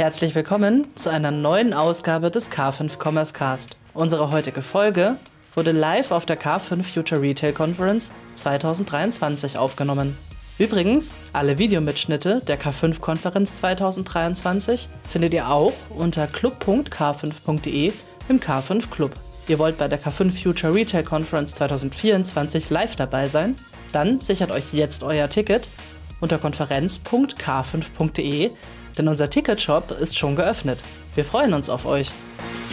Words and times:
Herzlich 0.00 0.34
willkommen 0.34 0.86
zu 0.94 1.10
einer 1.10 1.30
neuen 1.30 1.74
Ausgabe 1.74 2.30
des 2.30 2.50
K5 2.50 2.92
Commerce 2.98 3.34
Cast. 3.34 3.76
Unsere 3.92 4.30
heutige 4.30 4.62
Folge 4.62 5.18
wurde 5.54 5.72
live 5.72 6.10
auf 6.10 6.24
der 6.24 6.40
K5 6.40 6.84
Future 6.84 7.20
Retail 7.20 7.52
Conference 7.52 8.10
2023 8.36 9.58
aufgenommen. 9.58 10.16
Übrigens, 10.58 11.18
alle 11.34 11.58
Videomitschnitte 11.58 12.40
der 12.48 12.58
K5-Konferenz 12.58 13.52
2023 13.52 14.88
findet 15.10 15.34
ihr 15.34 15.50
auch 15.50 15.74
unter 15.90 16.26
club.k5.de 16.26 17.92
im 18.30 18.40
K5 18.40 18.88
Club. 18.88 19.12
Ihr 19.48 19.58
wollt 19.58 19.76
bei 19.76 19.88
der 19.88 20.00
K5 20.00 20.32
Future 20.32 20.74
Retail 20.74 21.02
Conference 21.02 21.54
2024 21.56 22.70
live 22.70 22.96
dabei 22.96 23.28
sein? 23.28 23.54
Dann 23.92 24.18
sichert 24.18 24.50
euch 24.50 24.72
jetzt 24.72 25.02
euer 25.02 25.28
Ticket 25.28 25.68
unter 26.20 26.38
konferenz.k5.de 26.38 28.50
denn 28.98 29.08
unser 29.08 29.30
Ticketshop 29.30 29.90
ist 29.92 30.18
schon 30.18 30.36
geöffnet. 30.36 30.80
Wir 31.14 31.24
freuen 31.24 31.54
uns 31.54 31.68
auf 31.68 31.86
euch. 31.86 32.10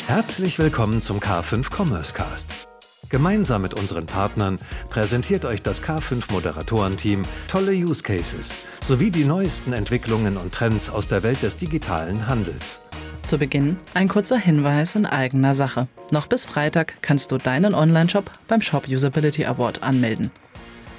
Herzlich 0.08 0.60
willkommen 0.60 1.02
zum 1.02 1.20
K5 1.20 1.74
Commerce 1.76 2.14
Cast. 2.14 2.68
Gemeinsam 3.10 3.62
mit 3.62 3.74
unseren 3.74 4.06
Partnern 4.06 4.60
präsentiert 4.90 5.46
euch 5.46 5.62
das 5.62 5.82
K5 5.82 6.32
Moderatorenteam 6.32 7.22
tolle 7.48 7.72
Use 7.72 8.04
Cases 8.04 8.68
sowie 8.82 9.12
die 9.12 9.24
neuesten 9.24 9.72
Entwicklungen 9.72 10.36
und 10.36 10.54
Trends 10.54 10.90
aus 10.90 11.08
der 11.08 11.24
Welt 11.24 11.42
des 11.42 11.56
digitalen 11.56 12.28
Handels. 12.28 12.82
Zu 13.24 13.38
Beginn 13.38 13.78
ein 13.94 14.08
kurzer 14.08 14.38
Hinweis 14.38 14.96
in 14.96 15.06
eigener 15.06 15.54
Sache. 15.54 15.88
Noch 16.12 16.28
bis 16.28 16.46
Freitag 16.46 17.02
kannst 17.02 17.32
du 17.32 17.38
deinen 17.38 17.76
Online-Shop 17.76 18.32
beim 18.48 18.62
Shop 18.62 18.88
Usability 18.88 19.46
Award 19.46 19.84
anmelden. 19.84 20.32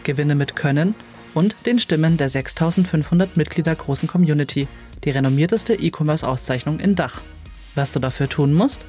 Gewinne 0.05 0.35
mit 0.35 0.57
Können 0.57 0.95
und 1.35 1.57
den 1.67 1.79
Stimmen 1.79 2.17
der 2.17 2.31
6500 2.31 3.37
Mitglieder 3.37 3.75
großen 3.75 4.09
Community 4.09 4.67
die 5.05 5.11
renommierteste 5.11 5.75
E-Commerce-Auszeichnung 5.75 6.81
in 6.81 6.95
Dach. 6.95 7.23
Was 7.75 7.93
du 7.93 8.01
dafür 8.01 8.29
tun 8.29 8.53
musst? 8.53 8.85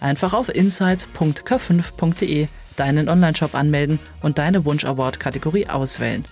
Einfach 0.00 0.32
auf 0.32 0.48
insights.k5.de 0.48 2.46
deinen 2.76 3.08
Online-Shop 3.08 3.54
anmelden 3.54 3.98
und 4.22 4.38
deine 4.38 4.64
Wunsch-Award-Kategorie 4.64 5.68
auswählen. 5.68 6.24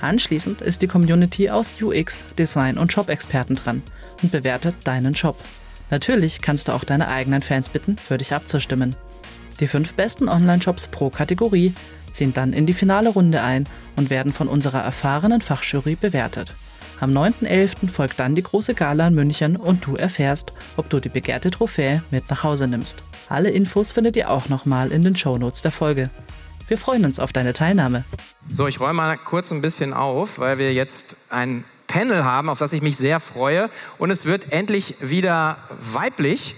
Anschließend 0.00 0.60
ist 0.60 0.82
die 0.82 0.88
Community 0.88 1.48
aus 1.48 1.80
UX, 1.80 2.24
Design 2.38 2.76
und 2.76 2.92
Shop-Experten 2.92 3.56
dran 3.56 3.82
und 4.22 4.32
bewertet 4.32 4.74
deinen 4.84 5.14
Shop. 5.14 5.38
Natürlich 5.90 6.42
kannst 6.42 6.68
du 6.68 6.72
auch 6.72 6.84
deine 6.84 7.08
eigenen 7.08 7.42
Fans 7.42 7.68
bitten, 7.68 7.96
für 7.96 8.18
dich 8.18 8.34
abzustimmen. 8.34 8.96
Die 9.60 9.66
fünf 9.66 9.94
besten 9.94 10.28
Online-Shops 10.28 10.88
pro 10.88 11.08
Kategorie 11.08 11.74
ziehen 12.12 12.34
dann 12.34 12.52
in 12.52 12.66
die 12.66 12.72
finale 12.72 13.08
Runde 13.08 13.42
ein 13.42 13.66
und 13.94 14.10
werden 14.10 14.32
von 14.32 14.48
unserer 14.48 14.82
erfahrenen 14.82 15.40
Fachjury 15.40 15.96
bewertet. 15.96 16.54
Am 16.98 17.10
9.11. 17.12 17.90
folgt 17.90 18.18
dann 18.18 18.34
die 18.34 18.42
große 18.42 18.74
Gala 18.74 19.08
in 19.08 19.14
München 19.14 19.56
und 19.56 19.84
du 19.84 19.96
erfährst, 19.96 20.52
ob 20.76 20.88
du 20.88 20.98
die 20.98 21.10
begehrte 21.10 21.50
Trophäe 21.50 22.02
mit 22.10 22.30
nach 22.30 22.42
Hause 22.42 22.68
nimmst. 22.68 23.02
Alle 23.28 23.50
Infos 23.50 23.92
findet 23.92 24.16
ihr 24.16 24.30
auch 24.30 24.48
nochmal 24.48 24.92
in 24.92 25.02
den 25.02 25.14
Shownotes 25.14 25.60
der 25.60 25.72
Folge. 25.72 26.08
Wir 26.68 26.78
freuen 26.78 27.04
uns 27.04 27.18
auf 27.18 27.32
deine 27.32 27.52
Teilnahme. 27.52 28.04
So, 28.52 28.66
ich 28.66 28.80
räume 28.80 28.94
mal 28.94 29.18
kurz 29.18 29.52
ein 29.52 29.60
bisschen 29.60 29.92
auf, 29.92 30.38
weil 30.38 30.58
wir 30.58 30.72
jetzt 30.72 31.16
ein 31.28 31.64
Panel 31.86 32.24
haben, 32.24 32.48
auf 32.48 32.58
das 32.58 32.72
ich 32.72 32.82
mich 32.82 32.96
sehr 32.96 33.20
freue. 33.20 33.68
Und 33.98 34.10
es 34.10 34.24
wird 34.24 34.52
endlich 34.52 34.96
wieder 35.00 35.58
weiblich. 35.92 36.54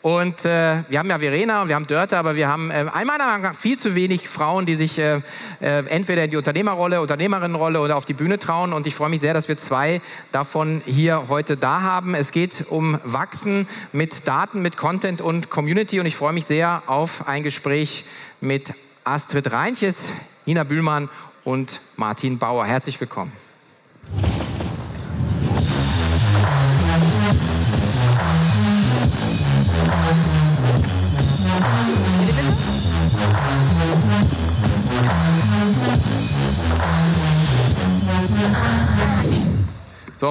Und 0.00 0.44
äh, 0.44 0.84
wir 0.88 1.00
haben 1.00 1.10
ja 1.10 1.18
Verena 1.18 1.62
und 1.62 1.68
wir 1.68 1.74
haben 1.74 1.88
Dörte, 1.88 2.16
aber 2.16 2.36
wir 2.36 2.46
haben 2.46 2.70
äh, 2.70 2.84
meiner 2.84 3.26
Meinung 3.26 3.42
nach 3.42 3.54
viel 3.54 3.78
zu 3.78 3.96
wenig 3.96 4.28
Frauen, 4.28 4.64
die 4.64 4.76
sich 4.76 4.98
äh, 4.98 5.20
äh, 5.60 5.84
entweder 5.86 6.22
in 6.22 6.30
die 6.30 6.36
Unternehmerrolle, 6.36 7.00
Unternehmerinnenrolle 7.00 7.80
oder 7.80 7.96
auf 7.96 8.04
die 8.04 8.12
Bühne 8.12 8.38
trauen. 8.38 8.72
Und 8.72 8.86
ich 8.86 8.94
freue 8.94 9.08
mich 9.08 9.20
sehr, 9.20 9.34
dass 9.34 9.48
wir 9.48 9.58
zwei 9.58 10.00
davon 10.30 10.82
hier 10.86 11.24
heute 11.28 11.56
da 11.56 11.82
haben. 11.82 12.14
Es 12.14 12.30
geht 12.30 12.66
um 12.68 13.00
Wachsen 13.02 13.66
mit 13.92 14.28
Daten, 14.28 14.62
mit 14.62 14.76
Content 14.76 15.20
und 15.20 15.50
Community. 15.50 15.98
Und 15.98 16.06
ich 16.06 16.14
freue 16.14 16.32
mich 16.32 16.46
sehr 16.46 16.84
auf 16.86 17.26
ein 17.26 17.42
Gespräch 17.42 18.04
mit 18.40 18.74
Astrid 19.02 19.50
Reinches, 19.50 20.12
Nina 20.46 20.62
Bühlmann 20.62 21.08
und 21.42 21.80
Martin 21.96 22.38
Bauer. 22.38 22.66
Herzlich 22.66 23.00
willkommen. 23.00 23.32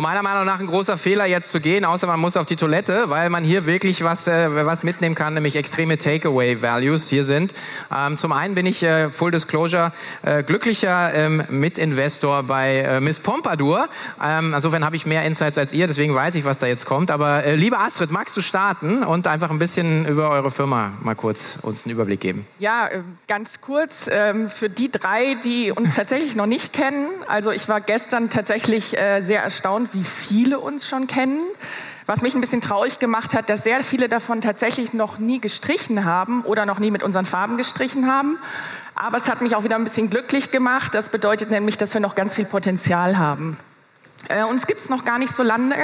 Meiner 0.02 0.24
Meinung 0.24 0.46
nach 0.46 0.60
ein 0.60 0.68
großer 0.68 0.98
Fehler 0.98 1.26
jetzt 1.26 1.52
zu 1.52 1.60
gehen, 1.60 1.86
außer 1.86 2.08
man 2.08 2.20
muss 2.20 2.38
auf 2.38 2.46
die 2.46 2.56
Toilette, 2.56 3.10
weil 3.10 3.30
man 3.30 3.44
hier 3.44 3.66
wirklich 3.66 4.04
was, 4.04 4.28
äh, 4.28 4.66
was 4.66 4.84
mitnehmen 4.84 5.16
kann, 5.16 5.34
nämlich 5.34 5.56
extreme 5.56 5.98
Takeaway-Values 5.98 7.10
hier 7.10 7.24
sind. 7.24 7.54
Ähm, 7.96 8.18
zum 8.18 8.32
einen 8.32 8.56
bin 8.56 8.66
ich, 8.66 8.84
äh, 8.84 9.12
Full 9.12 9.32
Disclosure, 9.32 9.92
äh, 10.24 10.44
glücklicher 10.44 11.14
ähm, 11.14 11.44
Mitinvestor 11.50 12.44
bei 12.44 12.78
äh, 12.80 13.00
Miss 13.00 13.20
Pompadour. 13.20 13.90
Ähm, 14.24 14.54
insofern 14.56 14.86
habe 14.86 14.96
ich 14.96 15.06
mehr 15.06 15.24
Insights 15.24 15.58
als 15.58 15.74
ihr, 15.74 15.88
deswegen 15.88 16.14
weiß 16.16 16.36
ich, 16.36 16.46
was 16.46 16.60
da 16.60 16.68
jetzt 16.68 16.86
kommt. 16.86 17.12
Aber 17.12 17.44
äh, 17.44 17.56
liebe 17.56 17.78
Astrid, 17.78 18.12
magst 18.12 18.36
du 18.38 18.42
starten 18.42 19.04
und 19.04 19.28
einfach 19.28 19.50
ein 19.50 19.60
bisschen 19.60 20.06
über 20.06 20.30
eure 20.30 20.52
Firma 20.52 20.92
mal 21.02 21.16
kurz 21.16 21.58
uns 21.62 21.86
einen 21.86 21.94
Überblick 21.94 22.20
geben? 22.20 22.46
Ja, 22.60 22.88
äh, 22.88 23.02
ganz 23.28 23.62
kurz, 23.62 24.10
ähm, 24.12 24.50
für 24.50 24.70
die 24.70 24.92
drei, 24.92 25.36
die 25.44 25.72
uns 25.72 25.96
tatsächlich 25.96 26.36
noch 26.36 26.46
nicht 26.46 26.74
kennen. 26.74 27.10
Also 27.28 27.52
ich 27.52 27.68
war 27.68 27.82
gestern 27.82 28.30
tatsächlich 28.30 28.98
äh, 28.98 29.22
sehr 29.22 29.42
erstaunt, 29.42 29.87
erstaunt, 29.88 29.94
wie 29.94 30.04
viele 30.04 30.60
uns 30.60 30.88
schon 30.88 31.08
kennen. 31.08 31.42
Was 32.06 32.22
mich 32.22 32.36
ein 32.36 32.42
bisschen 32.42 32.62
traurig 32.62 33.00
gemacht 33.00 33.34
hat, 33.34 33.50
dass 33.50 33.64
sehr 33.64 33.84
viele 33.84 34.08
davon 34.08 34.40
tatsächlich 34.40 34.94
noch 34.94 35.18
nie 35.18 35.42
gestrichen 35.42 36.06
haben 36.06 36.42
oder 36.44 36.66
noch 36.66 36.80
nie 36.80 36.90
mit 36.90 37.04
unseren 37.04 37.26
Farben 37.26 37.58
gestrichen 37.58 38.08
haben. 38.10 38.38
Aber 38.96 39.18
es 39.18 39.28
hat 39.28 39.42
mich 39.42 39.56
auch 39.56 39.66
wieder 39.66 39.76
ein 39.76 39.84
bisschen 39.84 40.10
glücklich 40.10 40.52
gemacht. 40.52 40.96
Das 40.96 41.10
bedeutet 41.10 41.52
nämlich, 41.52 41.78
dass 41.78 41.94
wir 41.94 42.00
noch 42.00 42.16
ganz 42.16 42.34
viel 42.34 42.46
Potenzial 42.46 43.18
haben. 43.18 43.58
Äh, 44.30 44.44
uns 44.46 44.68
gibt 44.68 44.80
es 44.80 44.90
noch 44.90 45.04
gar 45.04 45.20
nicht 45.20 45.34
so 45.34 45.44
lange. 45.44 45.76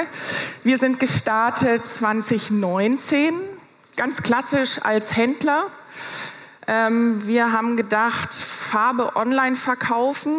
Wir 0.62 0.78
sind 0.78 0.98
gestartet 0.98 1.86
2019, 1.86 3.34
ganz 3.96 4.22
klassisch 4.22 4.80
als 4.82 5.14
Händler. 5.14 5.64
Ähm, 6.66 7.26
wir 7.26 7.52
haben 7.52 7.76
gedacht, 7.76 8.32
Farbe 8.32 9.14
online 9.14 9.56
verkaufen 9.56 10.36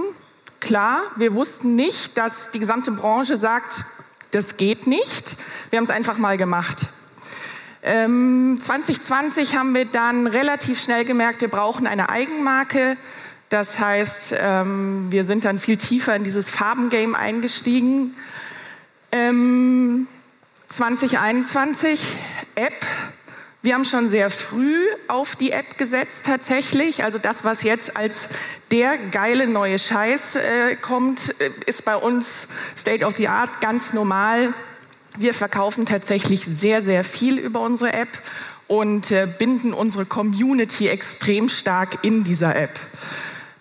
Klar, 0.65 1.03
wir 1.15 1.35
wussten 1.35 1.75
nicht, 1.75 2.17
dass 2.17 2.49
die 2.49 2.57
gesamte 2.57 2.89
Branche 2.89 3.37
sagt, 3.37 3.85
das 4.31 4.57
geht 4.57 4.87
nicht. 4.87 5.37
Wir 5.69 5.77
haben 5.77 5.83
es 5.83 5.91
einfach 5.91 6.17
mal 6.17 6.37
gemacht. 6.37 6.87
Ähm, 7.83 8.57
2020 8.59 9.55
haben 9.55 9.75
wir 9.75 9.85
dann 9.85 10.25
relativ 10.25 10.81
schnell 10.81 11.05
gemerkt, 11.05 11.41
wir 11.41 11.49
brauchen 11.49 11.85
eine 11.85 12.09
Eigenmarke. 12.09 12.97
Das 13.49 13.77
heißt, 13.77 14.33
ähm, 14.39 15.05
wir 15.11 15.23
sind 15.23 15.45
dann 15.45 15.59
viel 15.59 15.77
tiefer 15.77 16.15
in 16.15 16.23
dieses 16.23 16.49
Farbengame 16.49 17.15
eingestiegen. 17.15 18.17
Ähm, 19.11 20.07
2021 20.69 22.11
App 22.55 22.87
wir 23.65 23.73
haben 23.73 23.83
schon 23.83 24.07
sehr 24.07 24.29
früh 24.29 24.79
auf 25.07 25.35
die 25.35 25.51
App 25.51 25.79
gesetzt 25.79 26.27
tatsächlich. 26.27 27.03
Also 27.03 27.17
das, 27.17 27.43
was 27.43 27.63
jetzt 27.63 27.97
als 27.97 28.29
der 28.69 28.97
geile 28.97 29.47
neue 29.47 29.79
Scheiß 29.79 30.35
äh, 30.35 30.75
kommt, 30.75 31.39
äh, 31.41 31.49
ist 31.65 31.83
bei 31.83 31.95
uns 31.95 32.47
State 32.77 33.03
of 33.03 33.15
the 33.17 33.27
Art 33.27 33.61
ganz 33.61 33.91
normal. 33.91 34.53
Wir 35.17 35.33
verkaufen 35.33 35.87
tatsächlich 35.87 36.45
sehr, 36.45 36.83
sehr 36.83 37.03
viel 37.03 37.39
über 37.39 37.61
unsere 37.61 37.93
App 37.93 38.09
und 38.67 39.09
äh, 39.09 39.27
binden 39.27 39.73
unsere 39.73 40.05
Community 40.05 40.87
extrem 40.87 41.49
stark 41.49 42.03
in 42.03 42.23
dieser 42.23 42.55
App. 42.55 42.79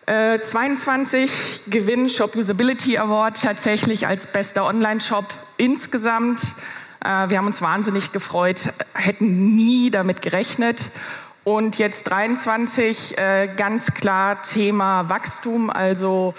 Äh, 0.05 0.39
22 0.39 1.63
Gewinn 1.69 2.11
Shop 2.11 2.37
Usability 2.37 2.99
Award 2.99 3.41
tatsächlich 3.41 4.07
als 4.07 4.27
bester 4.27 4.67
Online-Shop 4.67 5.25
insgesamt. 5.57 6.43
Äh, 7.05 7.31
wir 7.31 7.39
haben 7.39 7.47
uns 7.47 7.63
wahnsinnig 7.63 8.13
gefreut, 8.13 8.73
hätten 8.95 9.55
nie 9.55 9.91
damit 9.91 10.23
gerechnet. 10.23 10.91
Und 11.45 11.77
jetzt 11.77 12.05
23, 12.05 13.19
äh, 13.19 13.51
ganz 13.55 13.93
klar 13.93 14.41
Thema 14.43 15.11
Wachstum, 15.11 15.69
also 15.69 16.33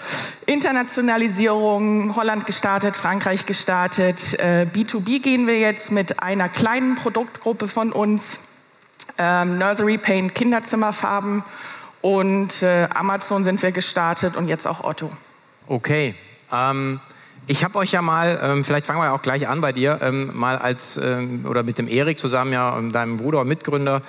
Internationalisierung, 0.46 2.16
Holland 2.16 2.44
gestartet, 2.44 2.96
Frankreich 2.96 3.46
gestartet. 3.46 4.34
Äh, 4.40 4.66
B2B 4.74 5.22
gehen 5.22 5.46
wir 5.46 5.60
jetzt 5.60 5.92
mit 5.92 6.20
einer 6.20 6.48
kleinen 6.48 6.96
Produktgruppe 6.96 7.68
von 7.68 7.92
uns, 7.92 8.40
ähm, 9.16 9.58
Nursery 9.58 9.96
Paint, 9.96 10.34
Kinderzimmerfarben 10.34 11.44
und 12.00 12.62
äh, 12.62 12.88
Amazon 12.92 13.44
sind 13.44 13.62
wir 13.62 13.70
gestartet 13.70 14.36
und 14.36 14.48
jetzt 14.48 14.66
auch 14.66 14.82
Otto. 14.82 15.12
Okay. 15.68 16.16
Ähm 16.52 17.00
ich 17.46 17.64
habe 17.64 17.78
euch 17.78 17.92
ja 17.92 18.02
mal, 18.02 18.40
ähm, 18.42 18.64
vielleicht 18.64 18.86
fangen 18.86 19.00
wir 19.00 19.12
auch 19.12 19.22
gleich 19.22 19.48
an 19.48 19.60
bei 19.60 19.72
dir, 19.72 20.00
ähm, 20.02 20.30
mal 20.34 20.56
als 20.56 20.96
ähm, 20.96 21.44
oder 21.48 21.62
mit 21.62 21.78
dem 21.78 21.86
Erik 21.86 22.18
zusammen, 22.18 22.52
ja, 22.52 22.76
ähm, 22.76 22.92
deinem 22.92 23.18
Bruder 23.18 23.40
und 23.40 23.48
Mitgründer, 23.48 24.02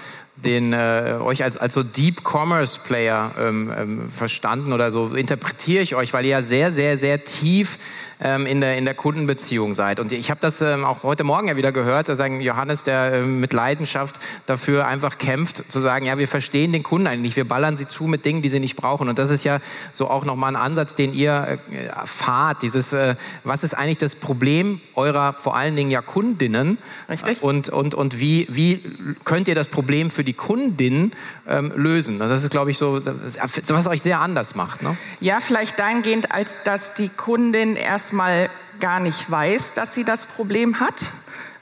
den 0.44 0.74
äh, 0.74 1.16
euch 1.19 1.44
als, 1.44 1.57
als 1.57 1.74
so 1.74 1.84
Deep 1.84 2.22
Commerce 2.24 2.80
Player 2.84 3.31
ähm, 3.39 3.72
ähm, 3.75 4.10
verstanden 4.10 4.72
oder 4.72 4.92
so 4.92 5.07
interpretiere 5.16 5.81
ich 5.81 5.95
euch, 5.95 6.13
weil 6.13 6.25
ihr 6.25 6.31
ja 6.31 6.42
sehr, 6.42 6.72
sehr, 6.72 6.98
sehr 6.98 7.24
tief 7.24 7.80
ähm, 8.19 8.45
in, 8.45 8.62
der, 8.62 8.78
in 8.78 8.86
der 8.86 8.95
Kundenbeziehung 8.95 9.74
seid. 9.74 10.00
Und 10.00 10.12
ich 10.12 10.30
habe 10.30 10.39
das 10.42 10.62
ähm, 10.62 10.86
auch 10.86 11.04
heute 11.04 11.24
Morgen 11.24 11.48
ja 11.48 11.56
wieder 11.56 11.72
gehört, 11.72 12.10
da 12.10 12.16
sagen 12.16 12.42
Johannes, 12.42 12.84
der 12.84 13.13
ähm, 13.13 13.39
mit 13.39 13.54
Leidenschaft 13.54 14.19
dafür 14.45 14.88
einfach 14.88 15.18
kämpft, 15.18 15.72
zu 15.72 15.80
sagen, 15.80 16.06
ja, 16.06 16.18
wir 16.18 16.28
verstehen 16.28 16.72
den 16.72 16.84
Kunden 16.84 17.07
eigentlich, 17.07 17.36
wir 17.36 17.48
ballern 17.48 17.78
sie 17.78 17.88
zu 17.88 18.06
mit 18.06 18.25
Dingen, 18.25 18.42
die 18.42 18.50
sie 18.50 18.60
nicht 18.60 18.75
brauchen. 18.75 19.10
Und 19.10 19.19
das 19.19 19.30
ist 19.30 19.44
ja 19.44 19.60
so 19.94 20.10
auch 20.10 20.25
nochmal 20.25 20.56
ein 20.56 20.62
Ansatz, 20.62 20.95
den 20.95 21.13
ihr 21.13 21.60
äh, 21.72 22.06
fahrt, 22.06 22.63
dieses, 22.63 22.94
äh, 22.94 23.16
was 23.44 23.63
ist 23.63 23.75
eigentlich 23.75 23.98
das 23.98 24.16
Problem 24.16 24.81
eurer 24.95 25.34
vor 25.34 25.56
allen 25.56 25.75
Dingen 25.75 25.92
ja 25.92 26.01
Kundinnen? 26.01 26.78
Richtig. 27.10 27.44
Und, 27.44 27.69
und, 27.69 27.94
und 27.94 28.19
wie, 28.19 28.48
wie 28.50 28.84
könnt 29.25 29.48
ihr 29.48 29.56
das 29.56 29.68
Problem 29.68 30.10
für 30.10 30.24
die 30.27 30.33
Kundin 30.33 31.13
ähm, 31.47 31.71
lösen? 31.75 32.19
Das 32.19 32.44
ist, 32.44 32.51
glaube 32.51 32.71
ich, 32.71 32.77
so, 32.77 33.01
was 33.03 33.88
euch 33.88 34.01
sehr 34.01 34.19
anders 34.19 34.56
macht. 34.56 34.83
Ne? 34.83 34.95
Ja, 35.19 35.39
vielleicht 35.39 35.79
dahingehend, 35.79 36.31
als 36.31 36.63
dass 36.63 36.94
die 36.94 37.09
Kundin 37.09 37.75
erstmal 37.75 38.50
gar 38.79 39.00
nicht 39.00 39.29
weiß, 39.29 39.74
dass 39.74 39.94
sie 39.94 40.03
das 40.03 40.25
Problem 40.25 40.79
hat, 40.79 41.09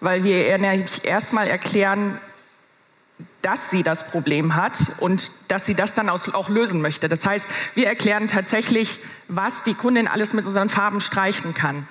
weil 0.01 0.23
wir 0.23 0.47
erstmal 1.03 1.47
erklären, 1.47 2.19
dass 3.41 3.69
sie 3.69 3.83
das 3.83 4.07
Problem 4.07 4.55
hat 4.55 4.79
und 4.99 5.31
dass 5.47 5.65
sie 5.65 5.75
das 5.75 5.93
dann 5.93 6.09
auch 6.09 6.49
lösen 6.49 6.81
möchte. 6.81 7.07
Das 7.07 7.25
heißt, 7.25 7.47
wir 7.75 7.87
erklären 7.87 8.27
tatsächlich, 8.27 8.99
was 9.27 9.63
die 9.63 9.75
Kundin 9.75 10.07
alles 10.07 10.33
mit 10.33 10.45
unseren 10.45 10.67
Farben 10.67 10.99
streichen 10.99 11.53
kann. 11.53 11.87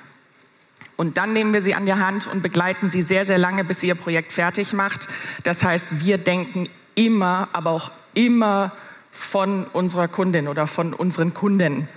Und 0.96 1.16
dann 1.16 1.32
nehmen 1.32 1.52
wir 1.52 1.60
sie 1.60 1.74
an 1.74 1.86
die 1.86 1.94
Hand 1.94 2.26
und 2.26 2.42
begleiten 2.42 2.88
sie 2.88 3.02
sehr, 3.02 3.24
sehr 3.24 3.38
lange, 3.38 3.64
bis 3.64 3.80
sie 3.80 3.88
ihr 3.88 3.94
Projekt 3.94 4.32
fertig 4.32 4.72
macht. 4.72 5.08
Das 5.42 5.62
heißt, 5.62 6.04
wir 6.04 6.18
denken 6.18 6.68
immer, 6.94 7.48
aber 7.52 7.70
auch 7.70 7.90
immer 8.14 8.72
von 9.10 9.64
unserer 9.72 10.08
Kundin 10.08 10.48
oder 10.48 10.66
von 10.66 10.94
unseren 10.94 11.34
Kunden. 11.34 11.88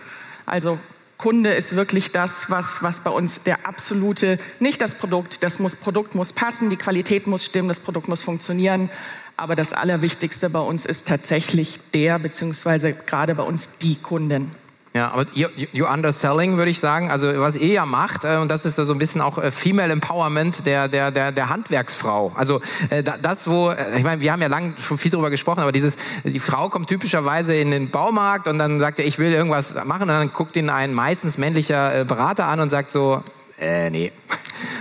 Also 0.46 0.80
Kunde 1.18 1.54
ist 1.54 1.76
wirklich 1.76 2.12
das, 2.12 2.52
was, 2.52 2.84
was 2.84 3.00
bei 3.00 3.10
uns 3.10 3.42
der 3.42 3.66
absolute, 3.66 4.38
nicht 4.60 4.82
das 4.82 4.96
Produkt, 4.96 5.44
das 5.44 5.58
muss, 5.58 5.76
Produkt 5.76 6.14
muss 6.14 6.32
passen, 6.32 6.70
die 6.70 6.76
Qualität 6.76 7.26
muss 7.26 7.44
stimmen, 7.44 7.68
das 7.68 7.80
Produkt 7.80 8.08
muss 8.08 8.22
funktionieren. 8.22 8.90
Aber 9.36 9.56
das 9.56 9.74
Allerwichtigste 9.74 10.50
bei 10.50 10.60
uns 10.60 10.86
ist 10.86 11.08
tatsächlich 11.08 11.80
der, 11.94 12.20
beziehungsweise 12.20 12.94
gerade 12.94 13.36
bei 13.36 13.44
uns 13.44 13.78
die 13.80 13.96
Kunden. 13.96 14.52
Ja, 14.98 15.12
aber 15.12 15.28
you, 15.36 15.48
you 15.74 15.86
underselling, 15.86 16.58
würde 16.58 16.72
ich 16.72 16.80
sagen. 16.80 17.12
Also 17.12 17.28
was 17.40 17.56
ihr 17.56 17.68
ja 17.68 17.86
macht, 17.86 18.24
äh, 18.24 18.38
und 18.38 18.50
das 18.50 18.66
ist 18.66 18.78
so 18.78 18.92
ein 18.92 18.98
bisschen 18.98 19.22
auch 19.22 19.38
äh, 19.38 19.52
Female 19.52 19.94
Empowerment 19.94 20.66
der, 20.66 20.88
der, 20.88 21.12
der, 21.12 21.32
der 21.32 21.50
Handwerksfrau. 21.50 22.32
Also 22.36 22.62
äh, 22.90 23.04
das, 23.04 23.48
wo, 23.48 23.70
äh, 23.70 23.96
ich 23.96 24.04
meine, 24.04 24.22
wir 24.22 24.32
haben 24.32 24.42
ja 24.42 24.48
lange 24.48 24.74
schon 24.80 24.98
viel 24.98 25.12
darüber 25.12 25.30
gesprochen, 25.30 25.60
aber 25.60 25.72
dieses, 25.72 25.98
die 26.24 26.40
Frau 26.40 26.70
kommt 26.70 26.90
typischerweise 26.90 27.56
in 27.56 27.70
den 27.70 27.92
Baumarkt 27.92 28.48
und 28.48 28.58
dann 28.58 28.80
sagt 28.80 28.98
er, 28.98 29.06
ich 29.06 29.20
will 29.20 29.32
irgendwas 29.32 29.76
machen. 29.86 30.02
Und 30.02 30.08
dann 30.08 30.34
guckt 30.34 30.56
ihn 30.56 30.72
ein 30.72 30.96
meistens 30.96 31.38
männlicher 31.38 32.00
äh, 32.00 32.04
Berater 32.04 32.46
an 32.46 32.60
und 32.60 32.72
sagt 32.72 32.90
so, 32.90 33.22
äh, 33.60 33.92
nee. 33.92 34.12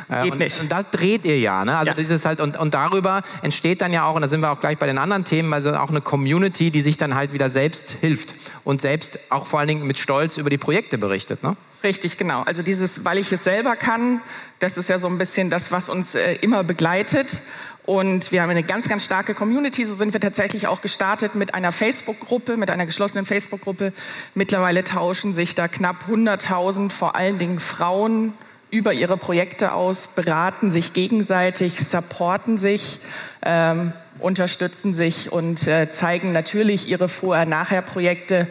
Geht 0.08 0.32
und, 0.32 0.38
nicht. 0.38 0.60
und 0.60 0.70
das 0.70 0.90
dreht 0.90 1.24
ihr 1.24 1.38
ja, 1.38 1.64
ne? 1.64 1.76
Also 1.76 1.90
ja. 1.90 1.96
dieses 1.96 2.24
halt 2.24 2.40
und, 2.40 2.56
und 2.56 2.74
darüber 2.74 3.22
entsteht 3.42 3.80
dann 3.80 3.92
ja 3.92 4.04
auch 4.04 4.14
und 4.14 4.22
da 4.22 4.28
sind 4.28 4.40
wir 4.40 4.52
auch 4.52 4.60
gleich 4.60 4.78
bei 4.78 4.86
den 4.86 4.98
anderen 4.98 5.24
Themen, 5.24 5.52
also 5.52 5.74
auch 5.74 5.90
eine 5.90 6.00
Community, 6.00 6.70
die 6.70 6.80
sich 6.80 6.96
dann 6.96 7.14
halt 7.14 7.32
wieder 7.32 7.50
selbst 7.50 7.96
hilft 8.00 8.34
und 8.64 8.80
selbst 8.80 9.18
auch 9.30 9.46
vor 9.46 9.58
allen 9.58 9.68
Dingen 9.68 9.86
mit 9.86 9.98
Stolz 9.98 10.36
über 10.36 10.50
die 10.50 10.58
Projekte 10.58 10.98
berichtet, 10.98 11.42
ne? 11.42 11.56
Richtig, 11.82 12.16
genau. 12.16 12.42
Also 12.42 12.62
dieses, 12.62 13.04
weil 13.04 13.18
ich 13.18 13.30
es 13.30 13.44
selber 13.44 13.76
kann, 13.76 14.20
das 14.58 14.78
ist 14.78 14.88
ja 14.88 14.98
so 14.98 15.06
ein 15.08 15.18
bisschen 15.18 15.50
das, 15.50 15.70
was 15.72 15.88
uns 15.88 16.14
äh, 16.14 16.34
immer 16.40 16.64
begleitet. 16.64 17.40
Und 17.84 18.32
wir 18.32 18.42
haben 18.42 18.50
eine 18.50 18.64
ganz, 18.64 18.88
ganz 18.88 19.04
starke 19.04 19.34
Community. 19.34 19.84
So 19.84 19.94
sind 19.94 20.12
wir 20.12 20.20
tatsächlich 20.20 20.66
auch 20.66 20.80
gestartet 20.80 21.36
mit 21.36 21.54
einer 21.54 21.70
Facebook-Gruppe, 21.70 22.56
mit 22.56 22.70
einer 22.70 22.86
geschlossenen 22.86 23.26
Facebook-Gruppe. 23.26 23.92
Mittlerweile 24.34 24.82
tauschen 24.82 25.34
sich 25.34 25.54
da 25.54 25.68
knapp 25.68 26.04
100.000, 26.10 26.90
vor 26.90 27.14
allen 27.14 27.38
Dingen 27.38 27.60
Frauen, 27.60 28.34
über 28.70 28.92
ihre 28.92 29.16
Projekte 29.16 29.72
aus, 29.72 30.08
beraten 30.08 30.70
sich 30.70 30.92
gegenseitig, 30.92 31.86
supporten 31.86 32.58
sich, 32.58 32.98
ähm, 33.42 33.92
unterstützen 34.18 34.94
sich 34.94 35.32
und 35.32 35.66
äh, 35.66 35.88
zeigen 35.90 36.32
natürlich 36.32 36.88
ihre 36.88 37.08
Vorher-Nachher-Projekte, 37.08 38.48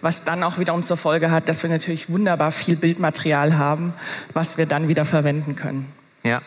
was 0.00 0.24
dann 0.24 0.42
auch 0.42 0.58
wiederum 0.58 0.82
zur 0.82 0.96
Folge 0.96 1.30
hat, 1.30 1.48
dass 1.48 1.62
wir 1.62 1.70
natürlich 1.70 2.10
wunderbar 2.10 2.52
viel 2.52 2.76
Bildmaterial 2.76 3.58
haben, 3.58 3.92
was 4.32 4.56
wir 4.56 4.66
dann 4.66 4.88
wieder 4.88 5.04
verwenden 5.04 5.56
können. 5.56 5.92
Ja. 6.22 6.40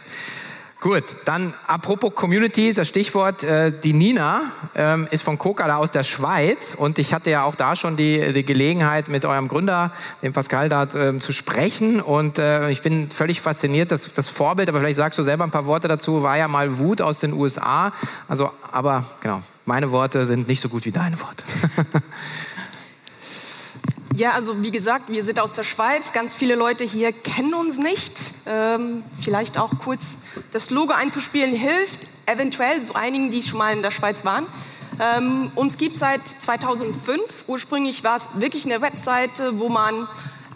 Gut, 0.81 1.03
dann 1.25 1.53
apropos 1.67 2.15
Community, 2.15 2.73
das 2.73 2.87
Stichwort, 2.87 3.43
äh, 3.43 3.71
die 3.71 3.93
Nina 3.93 4.41
ähm, 4.73 5.07
ist 5.11 5.21
von 5.21 5.37
Kokala 5.37 5.75
aus 5.75 5.91
der 5.91 6.01
Schweiz 6.01 6.73
und 6.73 6.97
ich 6.97 7.13
hatte 7.13 7.29
ja 7.29 7.43
auch 7.43 7.55
da 7.55 7.75
schon 7.75 7.97
die, 7.97 8.33
die 8.33 8.43
Gelegenheit 8.43 9.07
mit 9.07 9.23
eurem 9.23 9.47
Gründer, 9.47 9.91
dem 10.23 10.33
Pascal, 10.33 10.69
da 10.69 10.85
äh, 10.85 11.19
zu 11.19 11.33
sprechen 11.33 12.01
und 12.01 12.39
äh, 12.39 12.71
ich 12.71 12.81
bin 12.81 13.11
völlig 13.11 13.41
fasziniert, 13.41 13.91
das, 13.91 14.11
das 14.11 14.29
Vorbild, 14.29 14.69
aber 14.69 14.79
vielleicht 14.79 14.97
sagst 14.97 15.19
du 15.19 15.23
selber 15.23 15.43
ein 15.43 15.51
paar 15.51 15.67
Worte 15.67 15.87
dazu, 15.87 16.23
war 16.23 16.35
ja 16.35 16.47
mal 16.47 16.79
Wut 16.79 16.99
aus 16.99 17.19
den 17.19 17.33
USA, 17.33 17.93
also, 18.27 18.49
aber 18.71 19.05
genau, 19.21 19.43
meine 19.65 19.91
Worte 19.91 20.25
sind 20.25 20.47
nicht 20.47 20.61
so 20.61 20.69
gut 20.69 20.85
wie 20.85 20.91
deine 20.91 21.21
Worte. 21.21 21.43
Ja, 24.21 24.33
also 24.33 24.61
wie 24.61 24.69
gesagt, 24.69 25.09
wir 25.09 25.23
sind 25.23 25.39
aus 25.39 25.55
der 25.55 25.63
Schweiz. 25.63 26.13
Ganz 26.13 26.35
viele 26.35 26.53
Leute 26.53 26.83
hier 26.83 27.11
kennen 27.11 27.55
uns 27.55 27.79
nicht. 27.79 28.13
Ähm, 28.45 29.01
vielleicht 29.19 29.57
auch 29.57 29.79
kurz 29.79 30.19
das 30.51 30.69
Logo 30.69 30.93
einzuspielen 30.93 31.55
hilft. 31.55 32.01
Eventuell 32.27 32.79
so 32.81 32.93
einigen, 32.93 33.31
die 33.31 33.41
schon 33.41 33.57
mal 33.57 33.73
in 33.73 33.81
der 33.81 33.89
Schweiz 33.89 34.23
waren. 34.23 34.45
Ähm, 34.99 35.51
uns 35.55 35.79
gibt 35.79 35.97
seit 35.97 36.27
2005. 36.27 37.45
Ursprünglich 37.47 38.03
war 38.03 38.17
es 38.17 38.29
wirklich 38.35 38.65
eine 38.65 38.79
Webseite, 38.81 39.57
wo 39.59 39.69
man 39.69 40.07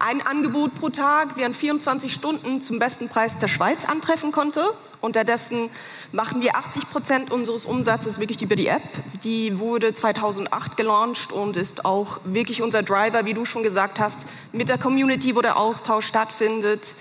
ein 0.06 0.22
Angebot 0.22 0.76
pro 0.76 0.90
Tag 0.90 1.36
während 1.36 1.56
24 1.56 2.14
Stunden 2.14 2.62
zum 2.62 2.78
besten 2.78 3.10
Preis 3.10 3.40
der 3.40 3.48
Schweiz 3.48 3.86
antreffen 3.86 4.32
konnte. 4.32 4.64
Unterdessen 5.02 5.72
machen 6.12 6.42
wir 6.42 6.56
80 6.56 6.92
Prozent 6.92 7.32
unseres 7.32 7.66
Umsatzes 7.66 8.20
wirklich 8.20 8.44
über 8.44 8.56
die 8.56 8.68
App. 8.68 8.84
Die 9.24 9.58
wurde 9.58 9.96
2008 9.96 10.78
gelauncht 10.78 11.32
und 11.32 11.58
ist 11.58 11.86
auch 11.86 12.20
wirklich 12.24 12.62
unser 12.62 12.84
Driver, 12.84 13.26
wie 13.26 13.34
du 13.34 13.46
schon 13.46 13.64
gesagt 13.64 14.00
hast, 14.00 14.28
mit 14.52 14.70
der 14.70 14.78
Community, 14.78 15.36
wo 15.36 15.42
der 15.42 15.58
Austausch 15.58 16.06
stattfindet. 16.06 16.94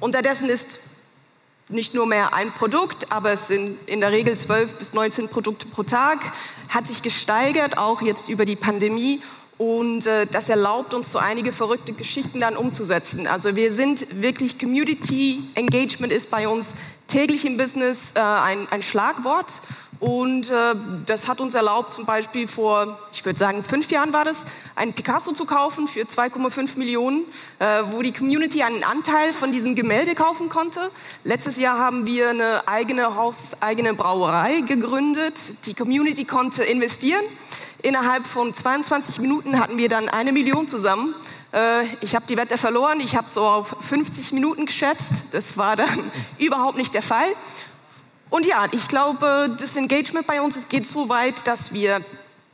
Unterdessen 0.00 0.48
ist 0.48 0.80
nicht 1.68 1.92
nur 1.92 2.06
mehr 2.06 2.32
ein 2.32 2.54
Produkt, 2.54 3.12
aber 3.12 3.32
es 3.32 3.48
sind 3.48 3.76
in 3.86 4.00
der 4.00 4.12
Regel 4.12 4.34
12 4.34 4.76
bis 4.76 4.94
19 4.94 5.28
Produkte 5.28 5.66
pro 5.66 5.82
Tag, 5.82 6.20
hat 6.70 6.86
sich 6.86 7.02
gesteigert, 7.02 7.76
auch 7.76 8.00
jetzt 8.00 8.30
über 8.30 8.46
die 8.46 8.56
Pandemie. 8.56 9.20
Und 9.58 10.06
äh, 10.06 10.26
das 10.26 10.50
erlaubt 10.50 10.92
uns 10.92 11.12
so 11.12 11.18
einige 11.18 11.52
verrückte 11.52 11.94
Geschichten 11.94 12.40
dann 12.40 12.56
umzusetzen. 12.56 13.26
Also 13.26 13.56
wir 13.56 13.72
sind 13.72 14.20
wirklich 14.20 14.58
Community 14.58 15.44
Engagement 15.54 16.12
ist 16.12 16.30
bei 16.30 16.46
uns 16.46 16.74
täglich 17.08 17.46
im 17.46 17.56
Business 17.56 18.12
äh, 18.14 18.20
ein, 18.20 18.68
ein 18.70 18.82
Schlagwort. 18.82 19.62
Und 19.98 20.50
äh, 20.50 20.74
das 21.06 21.26
hat 21.26 21.40
uns 21.40 21.54
erlaubt, 21.54 21.94
zum 21.94 22.04
Beispiel 22.04 22.46
vor, 22.48 22.98
ich 23.12 23.24
würde 23.24 23.38
sagen, 23.38 23.62
fünf 23.62 23.90
Jahren 23.90 24.12
war 24.12 24.26
das, 24.26 24.44
einen 24.74 24.92
Picasso 24.92 25.32
zu 25.32 25.46
kaufen 25.46 25.88
für 25.88 26.02
2,5 26.02 26.76
Millionen, 26.76 27.24
äh, 27.58 27.82
wo 27.92 28.02
die 28.02 28.12
Community 28.12 28.62
einen 28.62 28.84
Anteil 28.84 29.32
von 29.32 29.52
diesem 29.52 29.74
Gemälde 29.74 30.14
kaufen 30.14 30.50
konnte. 30.50 30.80
Letztes 31.24 31.58
Jahr 31.58 31.78
haben 31.78 32.06
wir 32.06 32.28
eine 32.30 32.68
eigene 32.68 33.16
hauseigene 33.16 33.94
Brauerei 33.94 34.60
gegründet. 34.60 35.40
Die 35.64 35.72
Community 35.72 36.26
konnte 36.26 36.62
investieren. 36.62 37.24
Innerhalb 37.82 38.26
von 38.26 38.54
22 38.54 39.20
Minuten 39.20 39.58
hatten 39.58 39.78
wir 39.78 39.88
dann 39.88 40.08
eine 40.08 40.32
Million 40.32 40.66
zusammen. 40.66 41.14
Äh, 41.52 41.84
ich 42.00 42.14
habe 42.14 42.26
die 42.26 42.36
Wette 42.36 42.58
verloren, 42.58 43.00
ich 43.00 43.16
habe 43.16 43.28
so 43.28 43.46
auf 43.46 43.76
50 43.80 44.32
Minuten 44.32 44.66
geschätzt. 44.66 45.12
Das 45.32 45.56
war 45.56 45.76
dann 45.76 46.10
überhaupt 46.38 46.76
nicht 46.76 46.94
der 46.94 47.02
Fall. 47.02 47.28
Und 48.30 48.44
ja, 48.44 48.66
ich 48.72 48.88
glaube, 48.88 49.54
das 49.58 49.76
Engagement 49.76 50.26
bei 50.26 50.40
uns 50.40 50.56
es 50.56 50.68
geht 50.68 50.86
so 50.86 51.08
weit, 51.08 51.46
dass 51.46 51.72
wir 51.72 52.00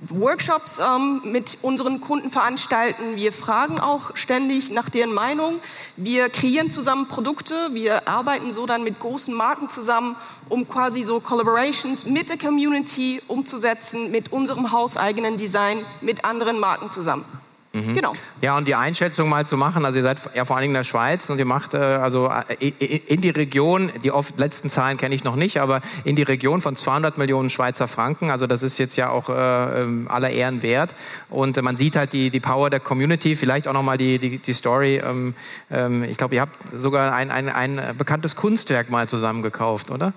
Workshops 0.09 0.81
ähm, 0.81 1.23
mit 1.25 1.59
unseren 1.63 2.01
Kunden 2.01 2.31
veranstalten. 2.31 3.17
Wir 3.17 3.33
fragen 3.33 3.79
auch 3.79 4.17
ständig 4.17 4.71
nach 4.71 4.89
deren 4.89 5.13
Meinung. 5.13 5.61
Wir 5.97 6.29
kreieren 6.29 6.71
zusammen 6.71 7.09
Produkte. 7.09 7.55
Wir 7.73 8.09
arbeiten 8.09 8.51
so 8.51 8.67
dann 8.67 8.83
mit 8.83 8.99
großen 8.99 9.35
Marken 9.35 9.69
zusammen, 9.69 10.17
um 10.49 10.67
quasi 10.67 11.03
so 11.03 11.21
Collaborations 11.21 12.07
mit 12.07 12.31
der 12.31 12.39
Community 12.39 13.23
umzusetzen, 13.29 14.11
mit 14.11 14.33
unserem 14.33 14.73
hauseigenen 14.73 15.37
Design, 15.37 15.85
mit 16.01 16.25
anderen 16.25 16.59
Marken 16.59 16.91
zusammen. 16.91 17.25
Mhm. 17.75 17.95
Genau. 17.95 18.13
Ja, 18.43 18.57
und 18.59 18.69
die 18.69 18.75
Einschätzung 18.75 19.31
mal 19.31 19.47
zu 19.47 19.57
machen, 19.57 19.87
also 19.87 19.99
ihr 19.99 20.03
seid 20.03 20.19
ja 20.35 20.45
vor 20.45 20.57
allen 20.57 20.65
Dingen 20.65 20.75
in 20.75 20.81
der 20.81 20.85
Schweiz 20.85 21.31
und 21.31 21.39
ihr 21.39 21.47
macht 21.47 21.73
äh, 21.73 21.79
also 21.79 22.31
äh, 22.61 22.69
in 22.69 23.23
die 23.23 23.31
Region, 23.31 23.91
die 24.05 24.11
oft 24.11 24.39
letzten 24.39 24.69
Zahlen 24.69 24.99
kenne 24.99 25.15
ich 25.15 25.25
noch 25.25 25.37
nicht, 25.37 25.59
aber 25.59 25.81
in 26.05 26.15
die 26.15 26.23
Region 26.23 26.61
von 26.61 26.77
200 26.77 27.17
Millionen 27.17 27.49
Schweizer 27.49 27.89
Franken, 27.89 28.31
also 28.31 28.47
das 28.47 28.63
ist 28.63 28.77
jetzt 28.79 28.97
ja 28.97 29.09
auch 29.09 29.31
äh, 29.31 29.83
ähm, 29.83 30.07
aller 30.11 30.29
Ehren 30.29 30.63
wert 30.63 30.95
und 31.31 31.57
äh, 31.57 31.63
man 31.63 31.77
sieht 31.77 31.97
halt 31.97 32.13
die, 32.13 32.29
die 32.29 32.41
Power 32.41 32.69
der 32.69 32.81
Community, 32.81 33.37
vielleicht 33.37 33.67
auch 33.67 33.73
nochmal 33.73 33.97
die, 33.97 34.19
die, 34.19 34.37
die 34.37 34.53
Story, 34.53 34.99
ähm, 35.03 35.35
ähm, 35.71 36.05
ich 36.05 36.19
glaube, 36.19 36.35
ihr 36.35 36.43
habt 36.43 36.57
sogar 36.79 37.15
ein, 37.15 37.31
ein, 37.31 37.49
ein 37.49 37.81
bekanntes 37.97 38.37
Kunstwerk 38.37 38.91
mal 38.91 39.09
zusammen 39.09 39.43
gekauft, 39.43 39.91
oder? 39.91 40.13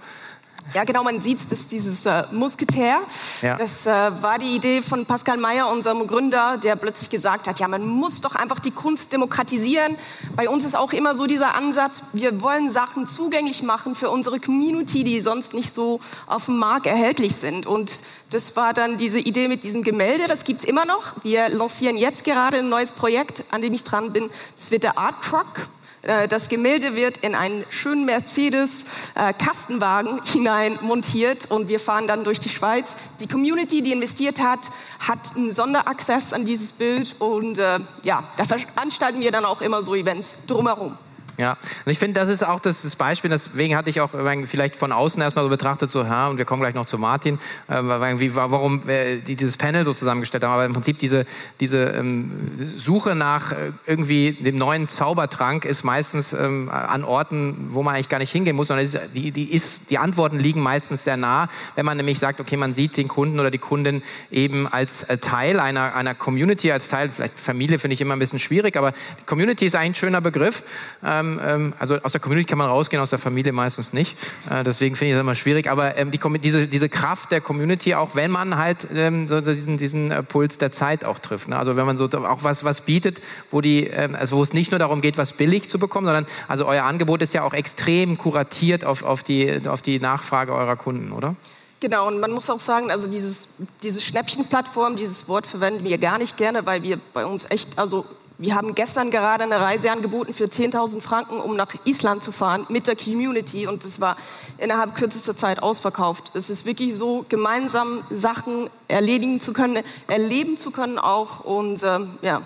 Ja, 0.74 0.84
genau, 0.84 1.04
man 1.04 1.20
sieht 1.20 1.40
es, 1.40 1.48
das 1.48 1.60
ist 1.60 1.72
dieses 1.72 2.06
äh, 2.06 2.24
Musketär. 2.32 3.00
Ja. 3.42 3.56
Das 3.56 3.86
äh, 3.86 3.90
war 3.90 4.40
die 4.40 4.56
Idee 4.56 4.82
von 4.82 5.06
Pascal 5.06 5.38
Mayer, 5.38 5.70
unserem 5.70 6.06
Gründer, 6.08 6.58
der 6.58 6.76
plötzlich 6.76 7.10
gesagt 7.10 7.48
hat, 7.48 7.60
ja, 7.60 7.68
man 7.68 7.86
muss 7.86 8.22
doch 8.22 8.36
einfach 8.36 8.60
die 8.60 8.72
Kunst 8.72 9.14
demokratisieren. 9.14 9.96
Bei 10.36 10.50
uns 10.50 10.66
ist 10.66 10.76
auch 10.76 10.92
immer 10.92 11.16
so 11.16 11.28
dieser 11.28 11.56
Ansatz, 11.56 12.04
wir 12.14 12.42
wollen 12.42 12.70
Sachen 12.70 13.08
zugänglich 13.08 13.64
machen 13.64 13.96
für 13.96 14.10
unsere 14.10 14.40
Community, 14.40 15.04
die 15.04 15.22
sonst 15.22 15.54
nicht 15.54 15.72
so 15.72 16.00
auf 16.28 16.46
dem 16.46 16.58
Markt 16.58 16.88
erhältlich 16.88 17.36
sind. 17.36 17.66
Und 17.68 18.04
das 18.32 18.56
war 18.56 18.74
dann 18.74 18.98
diese 18.98 19.20
Idee 19.20 19.48
mit 19.48 19.64
diesem 19.64 19.84
Gemälde, 19.84 20.28
das 20.28 20.44
gibt 20.44 20.62
es 20.62 20.66
immer 20.66 20.86
noch. 20.86 21.14
Wir 21.24 21.48
lancieren 21.50 21.96
jetzt 21.96 22.24
gerade 22.24 22.58
ein 22.58 22.70
neues 22.70 22.92
Projekt, 22.92 23.44
an 23.52 23.62
dem 23.62 23.74
ich 23.74 23.84
dran 23.84 24.12
bin. 24.12 24.30
Das 24.58 24.72
wird 24.72 24.84
der 24.84 24.98
Art 24.98 25.24
Truck. 25.24 25.68
Äh, 26.06 26.28
das 26.28 26.50
Gemälde 26.50 26.96
wird 26.96 27.18
in 27.18 27.34
einen 27.36 27.66
schönen 27.70 28.06
Mercedes-Kastenwagen 28.06 30.20
äh, 30.20 30.22
hinein 30.32 30.78
montiert 30.82 31.50
und 31.50 31.68
wir 31.68 31.80
fahren 31.80 32.06
dann 32.08 32.24
durch 32.24 32.40
die 32.40 32.50
Schweiz. 32.50 32.98
Die 33.20 33.28
Community, 33.28 33.82
die 33.82 33.92
investiert 33.92 34.40
hat, 34.42 34.60
hat 35.00 35.36
einen 35.36 35.50
Sonderaccess 35.52 36.34
an 36.34 36.46
dieses 36.46 36.74
Bild 36.74 37.16
und 37.20 37.58
äh, 37.58 37.80
ja, 38.04 38.24
da 38.38 38.46
veranstalten 38.46 39.20
wir 39.20 39.32
dann 39.32 39.46
auch 39.46 39.62
immer 39.62 39.82
so 39.82 39.96
Events 39.96 40.36
drumherum. 40.48 40.98
Ja, 41.38 41.58
und 41.86 41.92
ich 41.92 42.00
finde, 42.00 42.20
das 42.20 42.30
ist 42.30 42.46
auch 42.46 42.62
das, 42.62 42.84
das, 42.84 42.96
Beispiel, 42.96 43.30
deswegen 43.30 43.76
hatte 43.76 43.90
ich 43.90 44.00
auch 44.00 44.12
vielleicht 44.46 44.78
von 44.78 44.94
außen 44.94 45.22
erstmal 45.22 45.44
so 45.44 45.50
betrachtet, 45.50 45.92
so, 45.92 46.04
ja, 46.04 46.28
und 46.28 46.38
wir 46.38 46.46
kommen 46.46 46.62
gleich 46.62 46.76
noch 46.76 46.86
zu 46.86 46.98
Martin, 46.98 47.40
äh, 47.68 47.76
warum 47.82 48.88
äh, 48.88 49.18
die 49.18 49.36
dieses 49.36 49.58
Panel 49.58 49.84
so 49.84 49.94
zusammengestellt 49.94 50.46
haben, 50.46 50.54
aber 50.54 50.66
im 50.66 50.72
Prinzip 50.72 50.98
diese, 51.00 51.26
diese 51.60 51.88
ähm, 51.88 52.32
Suche 52.78 53.16
nach 53.16 53.52
äh, 53.52 53.72
irgendwie 53.86 54.34
dem 54.34 54.58
neuen 54.58 54.88
Zaubertrank 54.88 55.66
ist 55.66 55.84
meistens 55.84 56.32
ähm, 56.32 56.70
an 56.70 57.04
Orten, 57.04 57.68
wo 57.70 57.84
man 57.84 57.96
eigentlich 57.96 58.10
gar 58.10 58.20
nicht 58.20 58.32
hingehen 58.32 58.56
muss, 58.56 58.70
sondern 58.70 58.88
die, 59.14 59.32
die, 59.32 59.54
ist, 59.54 59.90
die 59.90 59.98
Antworten 59.98 60.40
liegen 60.40 60.62
meistens 60.62 61.04
sehr 61.04 61.18
nah, 61.18 61.50
wenn 61.76 61.86
man 61.86 61.98
nämlich 61.98 62.18
sagt, 62.18 62.40
okay, 62.40 62.56
man 62.56 62.74
sieht 62.74 62.96
den 62.96 63.10
Kunden 63.10 63.42
oder 63.42 63.52
die 63.52 63.58
Kundin 63.58 64.04
eben 64.32 64.68
als 64.68 65.04
äh, 65.04 65.18
Teil 65.18 65.60
einer, 65.60 65.96
einer 65.96 66.16
Community, 66.16 66.72
als 66.72 66.88
Teil, 66.88 67.10
vielleicht 67.10 67.42
Familie 67.42 67.78
finde 67.78 67.94
ich 67.94 68.02
immer 68.02 68.16
ein 68.16 68.20
bisschen 68.20 68.40
schwierig, 68.40 68.78
aber 68.78 68.94
Community 69.26 69.66
ist 69.66 69.76
eigentlich 69.76 69.92
ein 69.92 69.96
schöner 69.96 70.22
Begriff. 70.22 70.64
Ähm, 71.04 71.25
ähm, 71.26 71.40
ähm, 71.44 71.74
also 71.80 71.98
aus 71.98 72.12
der 72.12 72.22
Community 72.22 72.48
kann 72.48 72.58
man 72.58 72.68
rausgehen, 72.68 73.02
aus 73.02 73.10
der 73.10 73.20
Familie 73.20 73.52
meistens 73.52 73.94
nicht. 73.94 74.18
Äh, 74.50 74.64
deswegen 74.64 74.96
finde 74.96 75.12
ich 75.12 75.16
das 75.16 75.22
immer 75.22 75.36
schwierig. 75.36 75.70
Aber 75.70 75.98
ähm, 75.98 76.12
die, 76.12 76.20
diese, 76.40 76.68
diese 76.68 76.90
Kraft 76.90 77.32
der 77.32 77.42
Community, 77.42 77.96
auch 77.96 78.16
wenn 78.16 78.32
man 78.32 78.58
halt 78.58 78.88
ähm, 78.94 79.28
so 79.28 79.42
diesen, 79.42 79.78
diesen 79.78 80.12
äh, 80.12 80.24
Puls 80.24 80.58
der 80.58 80.72
Zeit 80.72 81.06
auch 81.06 81.20
trifft. 81.20 81.48
Ne? 81.48 81.58
Also 81.58 81.76
wenn 81.76 81.86
man 81.86 81.98
so 81.98 82.06
auch 82.06 82.44
was, 82.44 82.64
was 82.64 82.82
bietet, 82.82 83.22
wo, 83.52 83.62
die, 83.62 83.86
ähm, 83.88 84.16
also 84.16 84.38
wo 84.38 84.44
es 84.44 84.54
nicht 84.54 84.72
nur 84.72 84.80
darum 84.80 85.02
geht, 85.02 85.18
was 85.18 85.34
billig 85.34 85.70
zu 85.70 85.80
bekommen, 85.80 86.06
sondern 86.06 86.26
also 86.48 86.66
euer 86.66 86.84
Angebot 86.84 87.22
ist 87.22 87.34
ja 87.34 87.44
auch 87.44 87.54
extrem 87.54 88.18
kuratiert 88.18 88.86
auf, 88.86 89.04
auf, 89.04 89.24
die, 89.24 89.68
auf 89.68 89.82
die 89.82 90.00
Nachfrage 90.00 90.54
eurer 90.54 90.76
Kunden, 90.76 91.12
oder? 91.12 91.36
Genau, 91.82 92.08
und 92.08 92.20
man 92.20 92.32
muss 92.32 92.50
auch 92.50 92.60
sagen, 92.60 92.90
also 92.90 93.08
dieses, 93.08 93.50
diese 93.84 94.02
Schnäppchenplattform, 94.02 94.96
dieses 94.96 95.28
Wort 95.28 95.46
verwenden 95.46 95.84
wir 95.84 95.98
gar 95.98 96.18
nicht 96.18 96.38
gerne, 96.38 96.66
weil 96.66 96.84
wir 96.84 97.00
bei 97.14 97.26
uns 97.26 97.46
echt, 97.52 97.78
also 97.78 98.06
wir 98.38 98.56
haben 98.56 98.76
gestern 98.76 99.12
gerade 99.12 99.46
eine 99.46 99.60
Reise 99.60 99.92
angeboten 99.92 100.34
für 100.34 100.46
10.000 100.46 101.00
Franken, 101.00 101.40
um 101.40 101.56
nach 101.56 101.74
Island 101.86 102.22
zu 102.22 102.32
fahren 102.32 102.66
mit 102.70 102.88
der 102.88 102.96
Community 102.96 103.68
und 103.68 103.86
es 103.86 104.02
war 104.02 104.18
innerhalb 104.58 104.96
kürzester 104.96 105.38
Zeit 105.38 105.64
ausverkauft. 105.64 106.32
Es 106.34 106.50
ist 106.50 106.66
wirklich 106.66 106.96
so, 106.96 107.26
gemeinsam 107.30 108.04
Sachen 108.10 108.70
erledigen 108.88 109.40
zu 109.40 109.54
können, 109.54 109.84
erleben 110.08 110.58
zu 110.58 110.72
können 110.72 111.00
auch 111.00 111.42
und 111.42 111.82
ähm, 111.84 112.18
ja, 112.22 112.42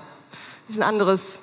ist 0.68 0.78
ein 0.78 0.84
anderes 0.84 1.42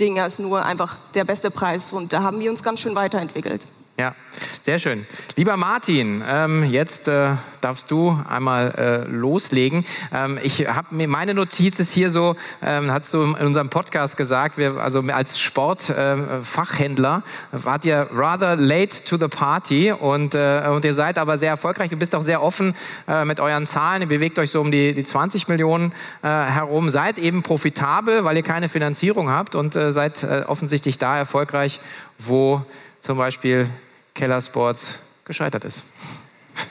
Ding 0.00 0.18
als 0.18 0.38
nur 0.38 0.64
einfach 0.64 0.96
der 1.14 1.24
beste 1.24 1.50
Preis 1.50 1.92
und 1.92 2.12
da 2.14 2.22
haben 2.22 2.40
wir 2.40 2.50
uns 2.50 2.62
ganz 2.62 2.80
schön 2.80 2.94
weiterentwickelt. 2.94 3.66
Ja, 4.02 4.16
sehr 4.62 4.80
schön. 4.80 5.06
Lieber 5.36 5.56
Martin, 5.56 6.24
ähm, 6.28 6.68
jetzt 6.68 7.06
äh, 7.06 7.36
darfst 7.60 7.88
du 7.88 8.20
einmal 8.28 8.74
äh, 8.76 9.08
loslegen. 9.08 9.84
Ähm, 10.12 10.40
ich 10.42 10.66
habe 10.66 10.92
mir 10.92 11.06
meine 11.06 11.34
Notiz 11.34 11.78
ist 11.78 11.92
hier 11.92 12.10
so, 12.10 12.34
ähm, 12.62 12.90
hast 12.90 13.14
du 13.14 13.22
in 13.22 13.46
unserem 13.46 13.70
Podcast 13.70 14.16
gesagt, 14.16 14.58
wir, 14.58 14.78
also 14.78 15.02
als 15.02 15.38
Sportfachhändler 15.38 17.22
äh, 17.52 17.58
wart 17.64 17.84
ihr 17.84 18.08
rather 18.12 18.56
late 18.56 19.04
to 19.04 19.18
the 19.18 19.28
party 19.28 19.92
und, 19.92 20.34
äh, 20.34 20.68
und 20.68 20.84
ihr 20.84 20.94
seid 20.94 21.16
aber 21.16 21.38
sehr 21.38 21.50
erfolgreich. 21.50 21.90
Du 21.90 21.96
bist 21.96 22.16
auch 22.16 22.22
sehr 22.22 22.42
offen 22.42 22.74
äh, 23.06 23.24
mit 23.24 23.38
euren 23.38 23.68
Zahlen. 23.68 24.02
Ihr 24.02 24.08
bewegt 24.08 24.40
euch 24.40 24.50
so 24.50 24.60
um 24.60 24.72
die, 24.72 24.94
die 24.94 25.04
20 25.04 25.46
Millionen 25.46 25.92
äh, 26.24 26.26
herum. 26.26 26.90
Seid 26.90 27.18
eben 27.18 27.44
profitabel, 27.44 28.24
weil 28.24 28.36
ihr 28.36 28.42
keine 28.42 28.68
Finanzierung 28.68 29.30
habt 29.30 29.54
und 29.54 29.76
äh, 29.76 29.92
seid 29.92 30.26
offensichtlich 30.48 30.98
da 30.98 31.16
erfolgreich, 31.16 31.78
wo 32.18 32.62
zum 33.02 33.18
Beispiel 33.18 33.68
Keller 34.14 34.40
Sports 34.40 34.98
gescheitert 35.24 35.64
ist? 35.64 35.82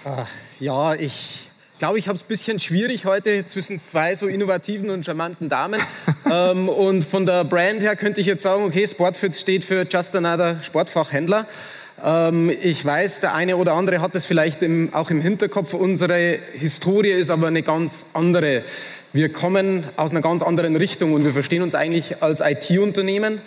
Ach, 0.05 0.27
ja, 0.60 0.93
ich 0.93 1.50
glaube, 1.79 1.98
ich 1.98 2.07
habe 2.07 2.15
es 2.15 2.24
ein 2.24 2.27
bisschen 2.27 2.60
schwierig 2.60 3.05
heute 3.05 3.48
zwischen 3.48 3.79
zwei 3.79 4.13
so 4.13 4.27
innovativen 4.27 4.91
und 4.91 5.03
charmanten 5.03 5.50
Damen. 5.50 5.81
ähm, 6.31 6.69
und 6.69 7.03
von 7.03 7.25
der 7.25 7.43
Brand 7.43 7.81
her 7.81 7.95
könnte 7.95 8.21
ich 8.21 8.27
jetzt 8.27 8.43
sagen, 8.43 8.63
okay, 8.63 8.88
Sportfit 8.88 9.36
steht 9.36 9.63
für 9.63 9.88
Just 9.89 10.15
Another 10.15 10.62
Sportfachhändler. 10.62 11.48
Ähm, 12.03 12.51
ich 12.62 12.86
weiß, 12.86 13.21
der 13.21 13.33
eine 13.33 13.57
oder 13.57 13.74
andere 13.74 14.00
hat 14.00 14.15
es 14.15 14.25
vielleicht 14.25 14.62
im, 14.62 14.93
auch 14.93 15.10
im 15.10 15.21
Hinterkopf. 15.21 15.74
Unsere 15.74 16.38
Historie 16.53 17.12
ist 17.12 17.31
aber 17.31 17.48
eine 17.48 17.63
ganz 17.63 18.05
andere. 18.13 18.63
Wir 19.12 19.31
kommen 19.31 19.83
aus 19.98 20.12
einer 20.12 20.21
ganz 20.21 20.43
anderen 20.43 20.75
Richtung 20.75 21.13
und 21.13 21.25
wir 21.25 21.33
verstehen 21.33 21.63
uns 21.63 21.74
eigentlich 21.74 22.21
als 22.21 22.41
IT-Unternehmen 22.41 23.41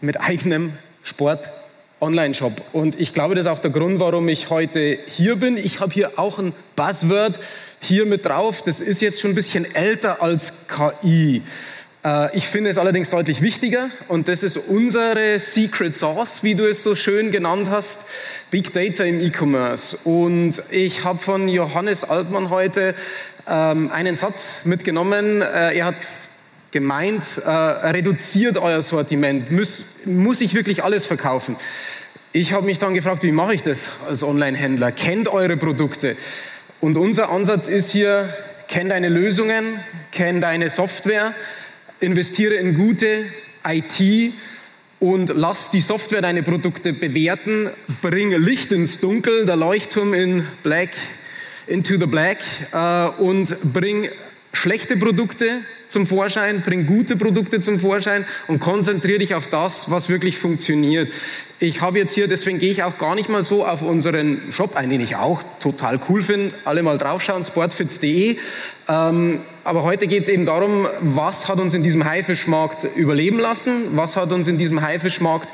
mit 0.00 0.20
eigenem 0.20 0.74
Sport 1.02 1.50
Online-Shop. 2.00 2.52
Und 2.72 3.00
ich 3.00 3.14
glaube, 3.14 3.34
das 3.34 3.44
ist 3.44 3.50
auch 3.50 3.58
der 3.58 3.70
Grund, 3.70 4.00
warum 4.00 4.28
ich 4.28 4.50
heute 4.50 4.98
hier 5.06 5.36
bin. 5.36 5.56
Ich 5.56 5.80
habe 5.80 5.92
hier 5.92 6.18
auch 6.18 6.38
ein 6.38 6.52
Buzzword 6.76 7.38
hier 7.80 8.06
mit 8.06 8.24
drauf. 8.24 8.62
Das 8.62 8.80
ist 8.80 9.00
jetzt 9.00 9.20
schon 9.20 9.32
ein 9.32 9.34
bisschen 9.34 9.74
älter 9.74 10.22
als 10.22 10.52
KI. 10.68 11.42
Äh, 12.04 12.36
ich 12.36 12.46
finde 12.46 12.70
es 12.70 12.78
allerdings 12.78 13.10
deutlich 13.10 13.42
wichtiger 13.42 13.90
und 14.08 14.28
das 14.28 14.42
ist 14.42 14.56
unsere 14.56 15.38
Secret 15.40 15.94
Sauce, 15.94 16.42
wie 16.42 16.54
du 16.54 16.68
es 16.68 16.82
so 16.82 16.94
schön 16.94 17.30
genannt 17.30 17.68
hast, 17.70 18.06
Big 18.50 18.72
Data 18.72 19.04
im 19.04 19.20
E-Commerce. 19.20 19.98
Und 20.04 20.62
ich 20.70 21.04
habe 21.04 21.18
von 21.18 21.48
Johannes 21.48 22.04
Altmann 22.04 22.50
heute 22.50 22.94
ähm, 23.46 23.90
einen 23.90 24.16
Satz 24.16 24.64
mitgenommen. 24.64 25.42
Äh, 25.42 25.76
er 25.78 25.86
hat 25.86 25.96
gemeint, 26.70 27.22
äh, 27.44 27.50
reduziert 27.50 28.58
euer 28.58 28.82
Sortiment, 28.82 29.50
muss, 29.50 29.84
muss 30.04 30.40
ich 30.40 30.54
wirklich 30.54 30.84
alles 30.84 31.06
verkaufen? 31.06 31.56
Ich 32.32 32.52
habe 32.52 32.66
mich 32.66 32.78
dann 32.78 32.94
gefragt, 32.94 33.22
wie 33.24 33.32
mache 33.32 33.54
ich 33.54 33.62
das 33.62 33.88
als 34.08 34.22
Online-Händler? 34.22 34.92
Kennt 34.92 35.28
eure 35.28 35.56
Produkte. 35.56 36.16
Und 36.80 36.96
unser 36.96 37.30
Ansatz 37.30 37.68
ist 37.68 37.90
hier, 37.90 38.32
kenn 38.68 38.88
deine 38.88 39.08
Lösungen, 39.08 39.80
kenn 40.12 40.40
deine 40.40 40.70
Software, 40.70 41.34
investiere 41.98 42.54
in 42.54 42.74
gute 42.74 43.24
IT 43.66 44.32
und 45.00 45.32
lass 45.34 45.70
die 45.70 45.80
Software 45.80 46.22
deine 46.22 46.42
Produkte 46.42 46.92
bewerten, 46.92 47.70
bring 48.00 48.30
Licht 48.32 48.70
ins 48.70 49.00
Dunkel, 49.00 49.44
der 49.44 49.56
Leuchtturm 49.56 50.14
in 50.14 50.46
Black, 50.62 50.90
into 51.66 51.98
the 51.98 52.06
Black 52.06 52.38
äh, 52.72 53.08
und 53.20 53.56
bring 53.72 54.08
schlechte 54.52 54.96
Produkte 54.96 55.60
zum 55.88 56.06
Vorschein, 56.06 56.62
bring 56.62 56.86
gute 56.86 57.16
Produkte 57.16 57.60
zum 57.60 57.80
Vorschein 57.80 58.24
und 58.48 58.60
konzentriere 58.60 59.18
dich 59.18 59.34
auf 59.34 59.46
das, 59.48 59.90
was 59.90 60.08
wirklich 60.08 60.38
funktioniert. 60.38 61.12
Ich 61.58 61.82
habe 61.82 61.98
jetzt 61.98 62.14
hier, 62.14 62.26
deswegen 62.26 62.58
gehe 62.58 62.72
ich 62.72 62.82
auch 62.82 62.96
gar 62.96 63.14
nicht 63.14 63.28
mal 63.28 63.44
so 63.44 63.66
auf 63.66 63.82
unseren 63.82 64.40
Shop 64.50 64.76
ein, 64.76 64.88
den 64.88 65.00
ich 65.00 65.16
auch 65.16 65.42
total 65.58 66.00
cool 66.08 66.22
finde. 66.22 66.54
Alle 66.64 66.82
mal 66.82 66.96
draufschauen, 66.96 67.44
sportfits.de. 67.44 68.38
Ähm, 68.88 69.40
aber 69.62 69.82
heute 69.82 70.06
geht 70.06 70.22
es 70.22 70.28
eben 70.28 70.46
darum, 70.46 70.88
was 71.00 71.48
hat 71.48 71.58
uns 71.60 71.74
in 71.74 71.82
diesem 71.82 72.04
Haifischmarkt 72.04 72.86
überleben 72.96 73.38
lassen? 73.38 73.96
Was 73.96 74.16
hat 74.16 74.32
uns 74.32 74.48
in 74.48 74.56
diesem 74.56 74.80
Haifischmarkt 74.80 75.50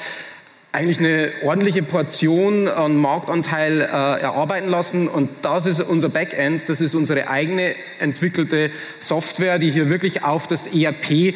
eigentlich 0.76 0.98
eine 0.98 1.32
ordentliche 1.42 1.82
Portion 1.82 2.68
an 2.68 2.98
Marktanteil 2.98 3.80
äh, 3.80 3.84
erarbeiten 3.84 4.68
lassen. 4.68 5.08
Und 5.08 5.30
das 5.40 5.64
ist 5.64 5.80
unser 5.80 6.10
Backend, 6.10 6.68
das 6.68 6.82
ist 6.82 6.94
unsere 6.94 7.28
eigene 7.28 7.74
entwickelte 7.98 8.70
Software, 9.00 9.58
die 9.58 9.70
hier 9.70 9.88
wirklich 9.88 10.22
auf 10.22 10.46
das 10.46 10.66
ERP 10.66 11.34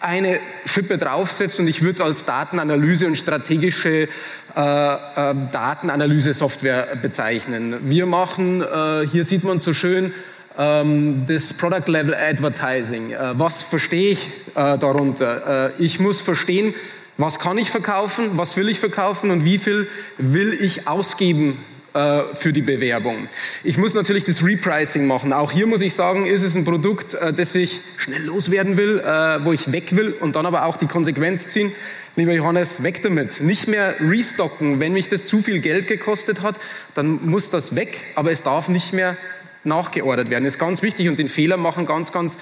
eine 0.00 0.40
Schippe 0.64 0.98
draufsetzt 0.98 1.60
und 1.60 1.68
ich 1.68 1.82
würde 1.82 1.94
es 1.94 2.00
als 2.00 2.24
Datenanalyse 2.26 3.06
und 3.06 3.16
strategische 3.16 3.90
äh, 3.90 4.08
äh, 4.56 5.34
Datenanalyse-Software 5.52 6.96
bezeichnen. 7.00 7.76
Wir 7.82 8.06
machen, 8.06 8.60
äh, 8.60 9.06
hier 9.06 9.24
sieht 9.24 9.44
man 9.44 9.60
so 9.60 9.72
schön, 9.72 10.12
ähm, 10.58 11.26
das 11.28 11.52
Product 11.52 11.86
Level 11.86 12.14
Advertising. 12.14 13.12
Äh, 13.12 13.38
was 13.38 13.62
verstehe 13.62 14.10
ich 14.12 14.26
äh, 14.56 14.78
darunter? 14.78 15.72
ich 15.78 16.00
muss 16.00 16.20
verstehen, 16.20 16.74
was 17.18 17.38
kann 17.38 17.56
ich 17.58 17.70
verkaufen? 17.70 18.30
Was 18.32 18.56
will 18.56 18.68
ich 18.68 18.78
verkaufen? 18.78 19.30
Und 19.30 19.44
wie 19.44 19.58
viel 19.58 19.88
will 20.18 20.52
ich 20.60 20.86
ausgeben 20.86 21.64
äh, 21.94 22.22
für 22.34 22.52
die 22.52 22.60
Bewerbung? 22.60 23.28
Ich 23.64 23.78
muss 23.78 23.94
natürlich 23.94 24.24
das 24.24 24.44
Repricing 24.44 25.06
machen. 25.06 25.32
Auch 25.32 25.50
hier 25.50 25.66
muss 25.66 25.80
ich 25.80 25.94
sagen, 25.94 26.26
ist 26.26 26.42
es 26.42 26.54
ein 26.54 26.64
Produkt, 26.64 27.14
äh, 27.14 27.32
das 27.32 27.54
ich 27.54 27.80
schnell 27.96 28.22
loswerden 28.22 28.76
will, 28.76 29.00
äh, 29.00 29.44
wo 29.44 29.52
ich 29.52 29.72
weg 29.72 29.96
will 29.96 30.14
und 30.20 30.36
dann 30.36 30.44
aber 30.44 30.66
auch 30.66 30.76
die 30.76 30.86
Konsequenz 30.86 31.48
ziehen. 31.48 31.72
lieber 32.16 32.32
Johannes, 32.32 32.82
weg 32.82 33.02
damit. 33.02 33.40
Nicht 33.40 33.66
mehr 33.66 33.94
restocken. 34.00 34.78
Wenn 34.78 34.92
mich 34.92 35.08
das 35.08 35.24
zu 35.24 35.40
viel 35.40 35.60
Geld 35.60 35.86
gekostet 35.86 36.42
hat, 36.42 36.56
dann 36.94 37.24
muss 37.24 37.48
das 37.48 37.74
weg, 37.74 37.98
aber 38.14 38.30
es 38.30 38.42
darf 38.42 38.68
nicht 38.68 38.92
mehr 38.92 39.16
nachgeordert 39.64 40.30
werden. 40.30 40.44
Das 40.44 40.54
ist 40.54 40.60
ganz 40.60 40.82
wichtig 40.82 41.08
und 41.08 41.18
den 41.18 41.28
Fehler 41.28 41.56
machen 41.56 41.86
ganz, 41.86 42.12
ganz 42.12 42.36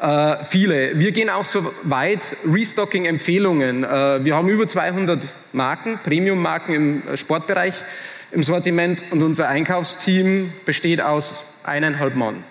äh, 0.00 0.44
viele. 0.44 0.98
Wir 0.98 1.12
gehen 1.12 1.28
auch 1.30 1.44
so 1.44 1.72
weit, 1.82 2.20
Restocking-Empfehlungen. 2.46 3.84
Äh, 3.84 4.24
wir 4.24 4.36
haben 4.36 4.48
über 4.48 4.66
200 4.66 5.22
Marken, 5.52 5.98
Premium-Marken 6.04 6.74
im 6.74 7.16
Sportbereich 7.16 7.74
im 8.30 8.42
Sortiment 8.42 9.04
und 9.10 9.22
unser 9.22 9.48
Einkaufsteam 9.48 10.52
besteht 10.64 11.00
aus 11.00 11.42
eineinhalb 11.64 12.14
Mann. 12.14 12.44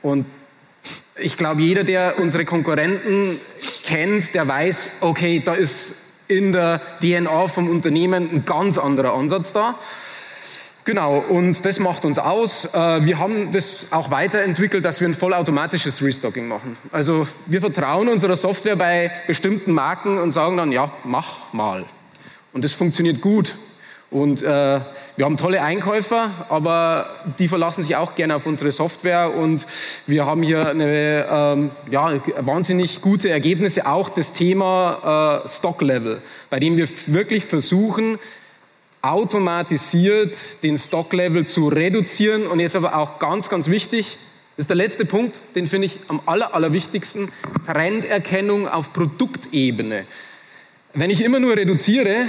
Und 0.00 0.26
ich 1.16 1.36
glaube, 1.36 1.60
jeder, 1.60 1.84
der 1.84 2.18
unsere 2.18 2.44
Konkurrenten 2.44 3.38
kennt, 3.84 4.34
der 4.34 4.46
weiß, 4.46 4.92
okay, 5.00 5.42
da 5.44 5.54
ist 5.54 5.94
in 6.28 6.52
der 6.52 6.80
DNA 7.02 7.48
vom 7.48 7.68
Unternehmen 7.68 8.30
ein 8.32 8.44
ganz 8.44 8.78
anderer 8.78 9.14
Ansatz 9.14 9.52
da. 9.52 9.74
Genau, 10.88 11.18
und 11.18 11.66
das 11.66 11.80
macht 11.80 12.06
uns 12.06 12.18
aus. 12.18 12.64
Äh, 12.64 13.04
wir 13.04 13.18
haben 13.18 13.52
das 13.52 13.88
auch 13.90 14.10
weiterentwickelt, 14.10 14.86
dass 14.86 15.02
wir 15.02 15.08
ein 15.10 15.12
vollautomatisches 15.12 16.02
Restocking 16.02 16.48
machen. 16.48 16.78
Also 16.92 17.28
wir 17.44 17.60
vertrauen 17.60 18.08
unserer 18.08 18.38
Software 18.38 18.74
bei 18.74 19.10
bestimmten 19.26 19.74
Marken 19.74 20.16
und 20.16 20.32
sagen 20.32 20.56
dann, 20.56 20.72
ja, 20.72 20.90
mach 21.04 21.52
mal. 21.52 21.84
Und 22.54 22.64
das 22.64 22.72
funktioniert 22.72 23.20
gut. 23.20 23.58
Und 24.10 24.40
äh, 24.40 24.46
wir 24.46 25.24
haben 25.26 25.36
tolle 25.36 25.60
Einkäufer, 25.60 26.30
aber 26.48 27.10
die 27.38 27.48
verlassen 27.48 27.82
sich 27.82 27.94
auch 27.96 28.14
gerne 28.14 28.36
auf 28.36 28.46
unsere 28.46 28.72
Software 28.72 29.34
und 29.34 29.66
wir 30.06 30.24
haben 30.24 30.42
hier 30.42 30.70
eine, 30.70 31.26
ähm, 31.30 31.70
ja, 31.90 32.14
wahnsinnig 32.38 33.02
gute 33.02 33.28
Ergebnisse. 33.28 33.86
Auch 33.86 34.08
das 34.08 34.32
Thema 34.32 35.42
äh, 35.44 35.48
Stock 35.48 35.82
Level, 35.82 36.22
bei 36.48 36.58
dem 36.58 36.78
wir 36.78 36.88
wirklich 37.08 37.44
versuchen, 37.44 38.18
automatisiert 39.02 40.62
den 40.62 40.78
Stocklevel 40.78 41.46
zu 41.46 41.68
reduzieren. 41.68 42.46
Und 42.46 42.60
jetzt 42.60 42.76
aber 42.76 42.96
auch 42.96 43.18
ganz, 43.18 43.48
ganz 43.48 43.68
wichtig, 43.68 44.18
das 44.56 44.64
ist 44.64 44.70
der 44.70 44.76
letzte 44.76 45.04
Punkt, 45.04 45.40
den 45.54 45.68
finde 45.68 45.86
ich 45.86 46.00
am 46.08 46.20
aller, 46.26 46.54
allerwichtigsten, 46.54 47.30
Trenderkennung 47.66 48.66
auf 48.66 48.92
Produktebene. 48.92 50.04
Wenn 50.94 51.10
ich 51.10 51.20
immer 51.20 51.38
nur 51.38 51.56
reduziere, 51.56 52.26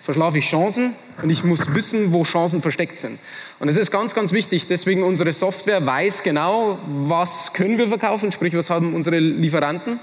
verschlafe 0.00 0.38
ich 0.38 0.46
Chancen 0.48 0.94
und 1.22 1.30
ich 1.30 1.44
muss 1.44 1.74
wissen, 1.74 2.12
wo 2.12 2.24
Chancen 2.24 2.62
versteckt 2.62 2.98
sind. 2.98 3.18
Und 3.60 3.68
es 3.68 3.76
ist 3.76 3.90
ganz, 3.90 4.14
ganz 4.14 4.32
wichtig. 4.32 4.66
Deswegen 4.66 5.02
unsere 5.02 5.32
Software 5.32 5.84
weiß 5.84 6.22
genau, 6.22 6.78
was 7.06 7.52
können 7.52 7.78
wir 7.78 7.88
verkaufen, 7.88 8.32
sprich, 8.32 8.54
was 8.54 8.70
haben 8.70 8.94
unsere 8.94 9.18
Lieferanten 9.18 10.00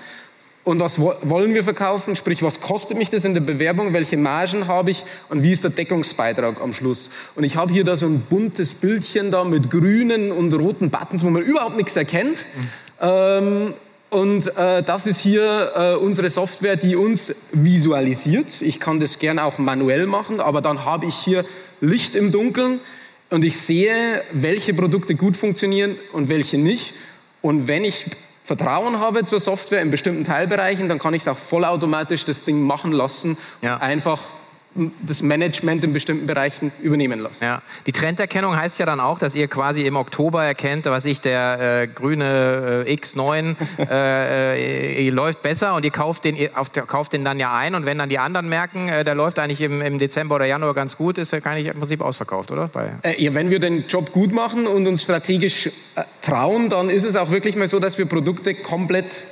und 0.65 0.79
was 0.79 0.99
wollen 0.99 1.53
wir 1.53 1.63
verkaufen, 1.63 2.15
sprich, 2.15 2.41
was 2.41 2.59
kostet 2.59 2.97
mich 2.97 3.11
das 3.11 3.23
in 3.23 3.35
der 3.35 3.41
Bewerbung, 3.41 3.93
welche 3.93 4.17
Margen 4.17 4.67
habe 4.67 4.89
ich 4.91 5.03
und 5.29 5.43
wie 5.43 5.51
ist 5.51 5.63
der 5.63 5.69
Deckungsbeitrag 5.69 6.59
am 6.59 6.73
Schluss. 6.73 7.11
Und 7.35 7.43
ich 7.43 7.55
habe 7.55 7.71
hier 7.71 7.83
da 7.83 7.95
so 7.95 8.07
ein 8.07 8.21
buntes 8.21 8.73
Bildchen 8.73 9.29
da 9.29 9.43
mit 9.43 9.69
grünen 9.69 10.31
und 10.31 10.51
roten 10.53 10.89
Buttons, 10.89 11.23
wo 11.23 11.29
man 11.29 11.43
überhaupt 11.43 11.77
nichts 11.77 11.95
erkennt. 11.95 12.37
Mhm. 12.37 12.67
Ähm, 12.99 13.73
und 14.09 14.57
äh, 14.57 14.81
das 14.81 15.05
ist 15.05 15.19
hier 15.19 15.71
äh, 15.75 16.03
unsere 16.03 16.31
Software, 16.31 16.77
die 16.77 16.95
uns 16.95 17.35
visualisiert. 17.51 18.61
Ich 18.61 18.79
kann 18.79 18.99
das 18.99 19.19
gerne 19.19 19.43
auch 19.43 19.59
manuell 19.59 20.07
machen, 20.07 20.39
aber 20.39 20.61
dann 20.61 20.83
habe 20.83 21.05
ich 21.05 21.15
hier 21.15 21.45
Licht 21.79 22.15
im 22.15 22.31
Dunkeln 22.31 22.79
und 23.29 23.45
ich 23.45 23.59
sehe, 23.59 24.23
welche 24.31 24.73
Produkte 24.73 25.13
gut 25.13 25.37
funktionieren 25.37 25.95
und 26.11 26.27
welche 26.27 26.57
nicht. 26.57 26.95
Und 27.43 27.67
wenn 27.67 27.83
ich 27.83 28.07
Vertrauen 28.45 28.99
habe 28.99 29.25
zur 29.25 29.39
Software 29.39 29.81
in 29.81 29.89
bestimmten 29.89 30.23
Teilbereichen, 30.23 30.87
dann 30.87 30.99
kann 30.99 31.15
ich 31.15 31.23
es 31.23 31.27
auch 31.27 31.37
vollautomatisch 31.37 32.25
das 32.25 32.43
Ding 32.43 32.61
machen 32.61 32.91
lassen 32.91 33.37
ja. 33.61 33.75
und 33.75 33.81
einfach 33.81 34.21
das 35.01 35.21
Management 35.21 35.83
in 35.83 35.93
bestimmten 35.93 36.27
Bereichen 36.27 36.71
übernehmen 36.81 37.19
lassen. 37.19 37.43
Ja. 37.43 37.61
Die 37.85 37.93
Trenderkennung 37.93 38.57
heißt 38.57 38.79
ja 38.79 38.85
dann 38.85 38.99
auch, 38.99 39.19
dass 39.19 39.33
ihr 39.35 39.47
quasi 39.47 39.85
im 39.85 39.95
Oktober 39.95 40.43
erkennt, 40.43 40.85
was 40.85 41.05
ich 41.05 41.21
der 41.21 41.83
äh, 41.83 41.87
grüne 41.87 42.85
äh, 42.85 42.93
X9 42.93 43.55
äh, 43.89 45.07
äh, 45.07 45.09
läuft 45.09 45.41
besser 45.41 45.75
und 45.75 45.85
ihr 45.85 45.91
kauft 45.91 46.25
den, 46.25 46.35
ihr 46.35 46.57
auf, 46.57 46.71
kauft 46.73 47.13
den 47.13 47.23
dann 47.23 47.39
ja 47.39 47.55
ein 47.55 47.73
und 47.73 47.85
wenn 47.85 47.97
dann 47.97 48.09
die 48.09 48.19
anderen 48.19 48.49
merken, 48.49 48.89
äh, 48.89 49.03
der 49.05 49.15
läuft 49.15 49.39
eigentlich 49.39 49.61
im, 49.61 49.81
im, 49.81 49.97
Dezember 49.97 50.35
oder 50.35 50.45
Januar 50.45 50.73
ganz 50.73 50.97
gut, 50.97 51.17
ist 51.17 51.31
er 51.31 51.39
gar 51.39 51.55
nicht 51.55 51.67
im 51.67 51.79
Prinzip 51.79 52.01
ausverkauft, 52.01 52.51
oder? 52.51 52.67
Bei 52.67 52.91
äh, 53.03 53.23
ja, 53.23 53.33
wenn 53.33 53.49
wir 53.49 53.59
den 53.59 53.87
Job 53.87 54.11
gut 54.11 54.33
machen 54.33 54.67
und 54.67 54.85
uns 54.87 55.03
strategisch 55.03 55.69
trauen, 56.21 56.69
dann 56.69 56.89
ist 56.89 57.05
es 57.05 57.15
auch 57.15 57.31
wirklich 57.31 57.55
mal 57.55 57.67
so, 57.67 57.79
dass 57.79 57.97
wir 57.97 58.05
Produkte 58.05 58.55
komplett 58.55 59.23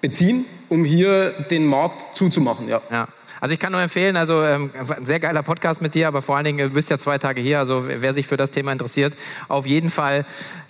beziehen, 0.00 0.44
um 0.68 0.84
hier 0.84 1.30
den 1.50 1.64
Markt 1.64 2.14
zuzumachen. 2.14 2.68
Ja. 2.68 2.82
ja. 2.90 3.08
Also 3.40 3.52
ich 3.52 3.60
kann 3.60 3.72
nur 3.72 3.80
empfehlen, 3.80 4.16
also 4.16 4.42
ähm, 4.42 4.70
ein 4.88 5.06
sehr 5.06 5.20
geiler 5.20 5.42
Podcast 5.42 5.82
mit 5.82 5.94
dir, 5.94 6.08
aber 6.08 6.22
vor 6.22 6.36
allen 6.36 6.44
Dingen, 6.44 6.68
du 6.68 6.74
bist 6.74 6.90
ja 6.90 6.98
zwei 6.98 7.18
Tage 7.18 7.40
hier, 7.40 7.58
also 7.58 7.84
wer 7.86 8.14
sich 8.14 8.26
für 8.26 8.36
das 8.36 8.50
Thema 8.50 8.72
interessiert, 8.72 9.14
auf 9.48 9.66
jeden 9.66 9.90
Fall 9.90 10.24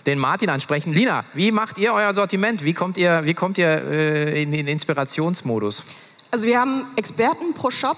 den 0.05 0.19
Martin 0.19 0.49
ansprechen. 0.49 0.93
Lina, 0.93 1.25
wie 1.33 1.51
macht 1.51 1.77
ihr 1.77 1.93
euer 1.93 2.13
Sortiment? 2.13 2.63
Wie 2.63 2.73
kommt 2.73 2.97
ihr, 2.97 3.21
wie 3.23 3.33
kommt 3.33 3.57
ihr 3.57 3.67
äh, 3.67 4.41
in 4.41 4.51
den 4.51 4.67
Inspirationsmodus? 4.67 5.83
Also 6.31 6.47
wir 6.47 6.59
haben 6.59 6.85
Experten 6.95 7.53
pro 7.53 7.71
Shop. 7.71 7.97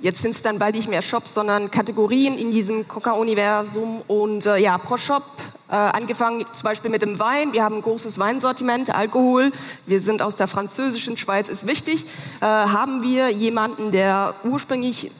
Jetzt 0.00 0.22
sind 0.22 0.30
es 0.30 0.42
dann 0.42 0.58
bald 0.58 0.74
nicht 0.74 0.88
mehr 0.88 1.02
Shops, 1.02 1.34
sondern 1.34 1.70
Kategorien 1.70 2.38
in 2.38 2.52
diesem 2.52 2.88
Coca-Universum. 2.88 4.02
Und 4.06 4.46
äh, 4.46 4.56
ja, 4.56 4.78
pro 4.78 4.96
Shop 4.96 5.24
äh, 5.70 5.74
angefangen 5.74 6.44
zum 6.52 6.64
Beispiel 6.64 6.90
mit 6.90 7.02
dem 7.02 7.18
Wein. 7.18 7.52
Wir 7.52 7.62
haben 7.62 7.76
ein 7.76 7.82
großes 7.82 8.18
Weinsortiment, 8.18 8.94
Alkohol. 8.94 9.52
Wir 9.86 10.00
sind 10.00 10.22
aus 10.22 10.36
der 10.36 10.48
französischen 10.48 11.16
Schweiz, 11.16 11.48
ist 11.48 11.66
wichtig. 11.66 12.06
Äh, 12.40 12.44
haben 12.44 13.02
wir 13.02 13.30
jemanden, 13.30 13.90
der 13.90 14.34
ursprünglich 14.44 15.10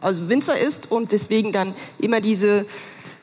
also 0.00 0.28
Winzer 0.28 0.58
ist 0.58 0.90
und 0.90 1.12
deswegen 1.12 1.52
dann 1.52 1.74
immer 1.98 2.20
diese 2.20 2.66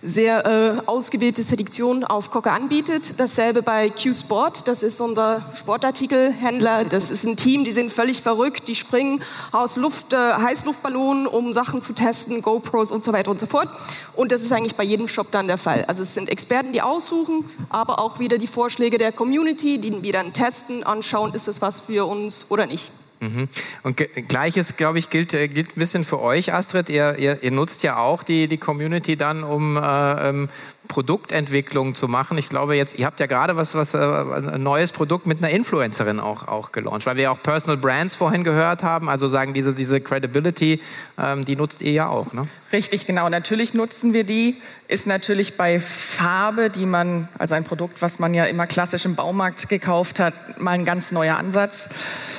sehr 0.01 0.45
äh, 0.45 0.81
ausgewählte 0.85 1.43
Selektion 1.43 2.03
auf 2.03 2.31
Cocker 2.31 2.53
anbietet. 2.53 3.15
Dasselbe 3.17 3.61
bei 3.61 3.89
Q-Sport, 3.89 4.67
das 4.67 4.81
ist 4.81 5.01
unser 5.01 5.41
Sportartikelhändler. 5.55 6.85
Das 6.85 7.11
ist 7.11 7.25
ein 7.25 7.35
Team, 7.35 7.65
die 7.65 7.71
sind 7.71 7.91
völlig 7.91 8.21
verrückt, 8.21 8.67
die 8.67 8.75
springen 8.75 9.21
aus 9.51 9.75
Luft, 9.75 10.13
äh, 10.13 10.17
Heißluftballonen, 10.17 11.27
um 11.27 11.51
Sachen 11.51 11.81
zu 11.81 11.93
testen, 11.93 12.41
GoPros 12.41 12.91
und 12.91 13.03
so 13.03 13.11
weiter 13.11 13.31
und 13.31 13.39
so 13.39 13.45
fort. 13.45 13.69
Und 14.15 14.31
das 14.31 14.41
ist 14.41 14.53
eigentlich 14.53 14.75
bei 14.75 14.83
jedem 14.83 15.07
Shop 15.07 15.31
dann 15.31 15.47
der 15.47 15.57
Fall. 15.57 15.83
Also 15.85 16.03
es 16.03 16.13
sind 16.13 16.29
Experten, 16.29 16.71
die 16.71 16.81
aussuchen, 16.81 17.45
aber 17.69 17.99
auch 17.99 18.19
wieder 18.19 18.37
die 18.37 18.47
Vorschläge 18.47 18.97
der 18.97 19.11
Community, 19.11 19.79
die 19.79 20.11
dann 20.11 20.31
testen, 20.33 20.83
anschauen, 20.83 21.33
ist 21.33 21.47
es 21.47 21.61
was 21.61 21.81
für 21.81 22.05
uns 22.05 22.45
oder 22.49 22.65
nicht. 22.65 22.91
Mhm. 23.19 23.49
Und 23.83 23.97
gleiches, 24.27 24.77
glaube 24.77 24.99
ich, 24.99 25.09
gilt, 25.09 25.33
äh, 25.33 25.47
gilt 25.47 25.75
ein 25.75 25.79
bisschen 25.79 26.05
für 26.05 26.21
euch, 26.21 26.53
Astrid. 26.53 26.89
Ihr, 26.89 27.17
ihr, 27.17 27.43
ihr 27.43 27.51
nutzt 27.51 27.83
ja 27.83 27.97
auch 27.97 28.23
die, 28.23 28.47
die 28.47 28.57
Community 28.57 29.17
dann, 29.17 29.43
um 29.43 29.77
äh, 29.77 30.29
ähm, 30.29 30.49
Produktentwicklung 30.89 31.93
zu 31.93 32.07
machen. 32.07 32.37
Ich 32.37 32.49
glaube 32.49 32.75
jetzt, 32.75 32.97
ihr 32.97 33.05
habt 33.05 33.19
ja 33.19 33.27
gerade 33.27 33.55
was, 33.55 33.75
was 33.75 33.93
äh, 33.93 33.99
ein 33.99 34.61
neues 34.63 34.91
Produkt 34.91 35.27
mit 35.27 35.37
einer 35.37 35.51
Influencerin 35.51 36.19
auch, 36.19 36.47
auch 36.47 36.71
gelauncht, 36.71 37.05
weil 37.05 37.15
wir 37.15 37.23
ja 37.23 37.31
auch 37.31 37.41
Personal 37.41 37.77
Brands 37.77 38.15
vorhin 38.15 38.43
gehört 38.43 38.83
haben. 38.83 39.07
Also 39.07 39.29
sagen 39.29 39.53
diese, 39.53 39.73
diese 39.73 40.01
Credibility, 40.01 40.81
ähm, 41.17 41.45
die 41.45 41.55
nutzt 41.55 41.81
ihr 41.81 41.91
ja 41.91 42.07
auch, 42.07 42.33
ne? 42.33 42.47
Richtig, 42.71 43.07
genau. 43.07 43.29
Natürlich 43.29 43.73
nutzen 43.73 44.13
wir 44.13 44.23
die. 44.23 44.61
Ist 44.87 45.07
natürlich 45.07 45.57
bei 45.57 45.79
Farbe, 45.79 46.69
die 46.69 46.85
man, 46.85 47.27
also 47.37 47.55
ein 47.55 47.63
Produkt, 47.63 48.01
was 48.01 48.19
man 48.19 48.33
ja 48.33 48.45
immer 48.45 48.67
klassisch 48.67 49.05
im 49.05 49.15
Baumarkt 49.15 49.69
gekauft 49.69 50.19
hat, 50.19 50.59
mal 50.59 50.71
ein 50.71 50.85
ganz 50.85 51.11
neuer 51.11 51.37
Ansatz. 51.37 51.89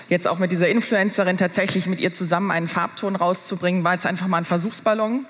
Jetzt 0.09 0.29
auch 0.29 0.39
mit 0.39 0.53
dieser 0.53 0.69
Influencerin 0.69 1.37
tatsächlich 1.37 1.87
mit 1.87 2.01
ihr 2.01 2.13
zusammen 2.13 2.51
einen 2.51 2.69
Farbton 2.69 3.17
rauszubringen, 3.17 3.83
war 3.83 3.93
jetzt 3.93 4.07
einfach 4.07 4.29
mal 4.29 4.39
ein 4.39 4.45
Versuchsballon. 4.45 5.27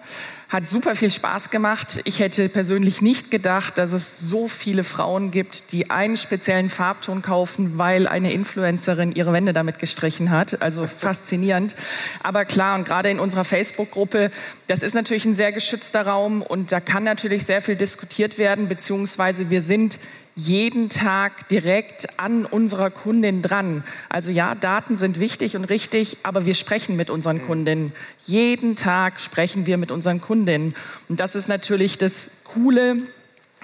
Hat 0.50 0.66
super 0.66 0.96
viel 0.96 1.12
Spaß 1.12 1.50
gemacht. 1.50 2.00
Ich 2.02 2.18
hätte 2.18 2.48
persönlich 2.48 3.00
nicht 3.00 3.30
gedacht, 3.30 3.78
dass 3.78 3.92
es 3.92 4.18
so 4.18 4.48
viele 4.48 4.82
Frauen 4.82 5.30
gibt, 5.30 5.70
die 5.70 5.90
einen 5.90 6.16
speziellen 6.16 6.68
Farbton 6.68 7.22
kaufen, 7.22 7.78
weil 7.78 8.08
eine 8.08 8.32
Influencerin 8.32 9.12
ihre 9.12 9.32
Wände 9.32 9.52
damit 9.52 9.78
gestrichen 9.78 10.30
hat. 10.30 10.60
Also 10.60 10.88
faszinierend. 10.88 11.76
Aber 12.24 12.44
klar, 12.44 12.74
und 12.74 12.84
gerade 12.84 13.10
in 13.10 13.20
unserer 13.20 13.44
Facebook-Gruppe, 13.44 14.32
das 14.66 14.82
ist 14.82 14.94
natürlich 14.94 15.24
ein 15.24 15.34
sehr 15.34 15.52
geschützter 15.52 16.04
Raum 16.04 16.42
und 16.42 16.72
da 16.72 16.80
kann 16.80 17.04
natürlich 17.04 17.46
sehr 17.46 17.62
viel 17.62 17.76
diskutiert 17.76 18.36
werden, 18.36 18.66
beziehungsweise 18.66 19.50
wir 19.50 19.62
sind 19.62 20.00
jeden 20.34 20.88
Tag 20.88 21.48
direkt 21.48 22.18
an 22.18 22.46
unserer 22.46 22.90
Kundin 22.90 23.42
dran. 23.42 23.84
Also 24.08 24.30
ja, 24.30 24.54
Daten 24.54 24.96
sind 24.96 25.20
wichtig 25.20 25.56
und 25.56 25.64
richtig, 25.64 26.18
aber 26.22 26.46
wir 26.46 26.54
sprechen 26.54 26.96
mit 26.96 27.10
unseren 27.10 27.38
mhm. 27.38 27.46
Kundinnen. 27.46 27.92
Jeden 28.26 28.76
Tag 28.76 29.20
sprechen 29.20 29.66
wir 29.66 29.76
mit 29.76 29.90
unseren 29.90 30.20
Kundinnen. 30.20 30.74
Und 31.08 31.20
das 31.20 31.34
ist 31.34 31.48
natürlich 31.48 31.98
das 31.98 32.30
Coole 32.44 32.98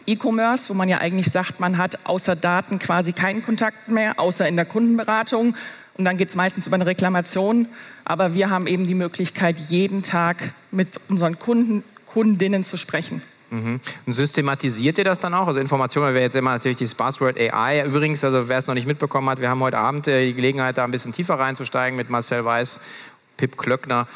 E-Commerce, 0.06 0.68
wo 0.68 0.74
man 0.74 0.88
ja 0.88 0.98
eigentlich 0.98 1.30
sagt, 1.30 1.60
man 1.60 1.78
hat 1.78 2.04
außer 2.04 2.36
Daten 2.36 2.78
quasi 2.78 3.12
keinen 3.12 3.42
Kontakt 3.42 3.88
mehr, 3.88 4.18
außer 4.20 4.46
in 4.46 4.56
der 4.56 4.64
Kundenberatung. 4.64 5.56
Und 5.96 6.04
dann 6.04 6.16
geht 6.16 6.28
es 6.28 6.36
meistens 6.36 6.66
über 6.66 6.74
eine 6.74 6.86
Reklamation. 6.86 7.68
Aber 8.04 8.34
wir 8.34 8.50
haben 8.50 8.66
eben 8.66 8.86
die 8.86 8.94
Möglichkeit, 8.94 9.58
jeden 9.68 10.02
Tag 10.02 10.36
mit 10.70 11.00
unseren 11.08 11.38
Kunden, 11.38 11.82
Kundinnen 12.06 12.64
zu 12.64 12.76
sprechen. 12.76 13.22
Mhm. 13.56 13.80
Und 14.06 14.12
systematisiert 14.12 14.98
ihr 14.98 15.04
das 15.04 15.20
dann 15.20 15.34
auch? 15.34 15.46
Also 15.46 15.60
Informationen 15.60 16.14
wäre 16.14 16.24
jetzt 16.24 16.36
immer 16.36 16.52
natürlich 16.52 16.76
dieses 16.76 16.94
Buzzword 16.94 17.38
AI. 17.38 17.84
Übrigens, 17.84 18.22
also 18.24 18.48
wer 18.48 18.58
es 18.58 18.66
noch 18.66 18.74
nicht 18.74 18.86
mitbekommen 18.86 19.28
hat, 19.30 19.40
wir 19.40 19.48
haben 19.48 19.60
heute 19.60 19.78
Abend 19.78 20.08
äh, 20.08 20.26
die 20.26 20.34
Gelegenheit, 20.34 20.78
da 20.78 20.84
ein 20.84 20.90
bisschen 20.90 21.12
tiefer 21.12 21.38
reinzusteigen 21.38 21.96
mit 21.96 22.10
Marcel 22.10 22.44
Weiß 22.44 22.80
Pip 23.36 23.56
Klöckner 23.56 24.06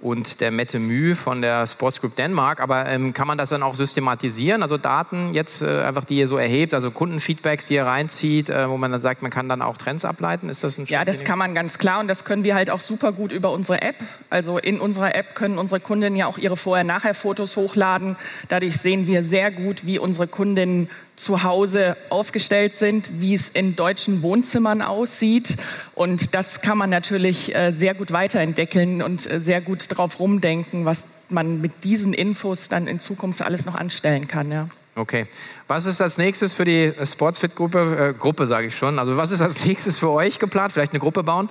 und 0.00 0.40
der 0.40 0.50
Mette 0.50 0.78
Mühe 0.78 1.16
von 1.16 1.42
der 1.42 1.66
Sports 1.66 2.00
Group 2.00 2.14
Denmark. 2.14 2.60
Aber 2.60 2.88
ähm, 2.88 3.12
kann 3.12 3.26
man 3.26 3.36
das 3.36 3.48
dann 3.48 3.62
auch 3.62 3.74
systematisieren? 3.74 4.62
Also 4.62 4.76
Daten 4.76 5.34
jetzt 5.34 5.62
äh, 5.62 5.82
einfach, 5.82 6.04
die 6.04 6.18
ihr 6.18 6.28
so 6.28 6.36
erhebt, 6.36 6.72
also 6.74 6.90
Kundenfeedbacks, 6.90 7.66
die 7.66 7.74
ihr 7.74 7.84
reinzieht, 7.84 8.48
äh, 8.48 8.68
wo 8.68 8.76
man 8.76 8.92
dann 8.92 9.00
sagt, 9.00 9.22
man 9.22 9.30
kann 9.30 9.48
dann 9.48 9.60
auch 9.60 9.76
Trends 9.76 10.04
ableiten? 10.04 10.48
Ist 10.48 10.62
das 10.62 10.78
ein 10.78 10.86
Ja, 10.86 11.04
das 11.04 11.24
kann 11.24 11.38
man 11.38 11.54
ganz 11.54 11.78
klar 11.78 12.00
und 12.00 12.08
das 12.08 12.24
können 12.24 12.44
wir 12.44 12.54
halt 12.54 12.70
auch 12.70 12.80
super 12.80 13.12
gut 13.12 13.32
über 13.32 13.50
unsere 13.50 13.82
App. 13.82 13.96
Also 14.30 14.58
in 14.58 14.80
unserer 14.80 15.14
App 15.14 15.34
können 15.34 15.58
unsere 15.58 15.80
Kundinnen 15.80 16.16
ja 16.16 16.26
auch 16.26 16.38
ihre 16.38 16.56
Vorher-Nachher-Fotos 16.56 17.56
hochladen. 17.56 18.16
Dadurch 18.48 18.76
sehen 18.78 19.06
wir 19.06 19.22
sehr 19.22 19.50
gut, 19.50 19.84
wie 19.84 19.98
unsere 19.98 20.28
Kundinnen 20.28 20.88
zu 21.18 21.42
Hause 21.42 21.96
aufgestellt 22.10 22.74
sind, 22.74 23.20
wie 23.20 23.34
es 23.34 23.48
in 23.48 23.74
deutschen 23.76 24.22
Wohnzimmern 24.22 24.82
aussieht. 24.82 25.56
Und 25.94 26.34
das 26.34 26.60
kann 26.60 26.78
man 26.78 26.90
natürlich 26.90 27.54
äh, 27.54 27.72
sehr 27.72 27.94
gut 27.94 28.12
weiterentwickeln 28.12 29.02
und 29.02 29.30
äh, 29.30 29.40
sehr 29.40 29.60
gut 29.60 29.86
drauf 29.88 30.20
rumdenken, 30.20 30.84
was 30.84 31.08
man 31.28 31.60
mit 31.60 31.84
diesen 31.84 32.12
Infos 32.12 32.68
dann 32.68 32.86
in 32.86 33.00
Zukunft 33.00 33.42
alles 33.42 33.66
noch 33.66 33.74
anstellen 33.74 34.28
kann. 34.28 34.52
Ja. 34.52 34.68
Okay. 34.98 35.26
Was 35.68 35.86
ist 35.86 36.02
als 36.02 36.18
nächstes 36.18 36.54
für 36.54 36.64
die 36.64 36.92
Sportsfit-Gruppe? 37.00 38.14
Äh, 38.16 38.18
Gruppe 38.18 38.46
sage 38.46 38.66
ich 38.66 38.76
schon. 38.76 38.98
Also 38.98 39.16
was 39.16 39.30
ist 39.30 39.40
als 39.40 39.64
nächstes 39.64 39.96
für 39.96 40.10
euch 40.10 40.40
geplant? 40.40 40.72
Vielleicht 40.72 40.92
eine 40.92 40.98
Gruppe 40.98 41.22
bauen? 41.22 41.48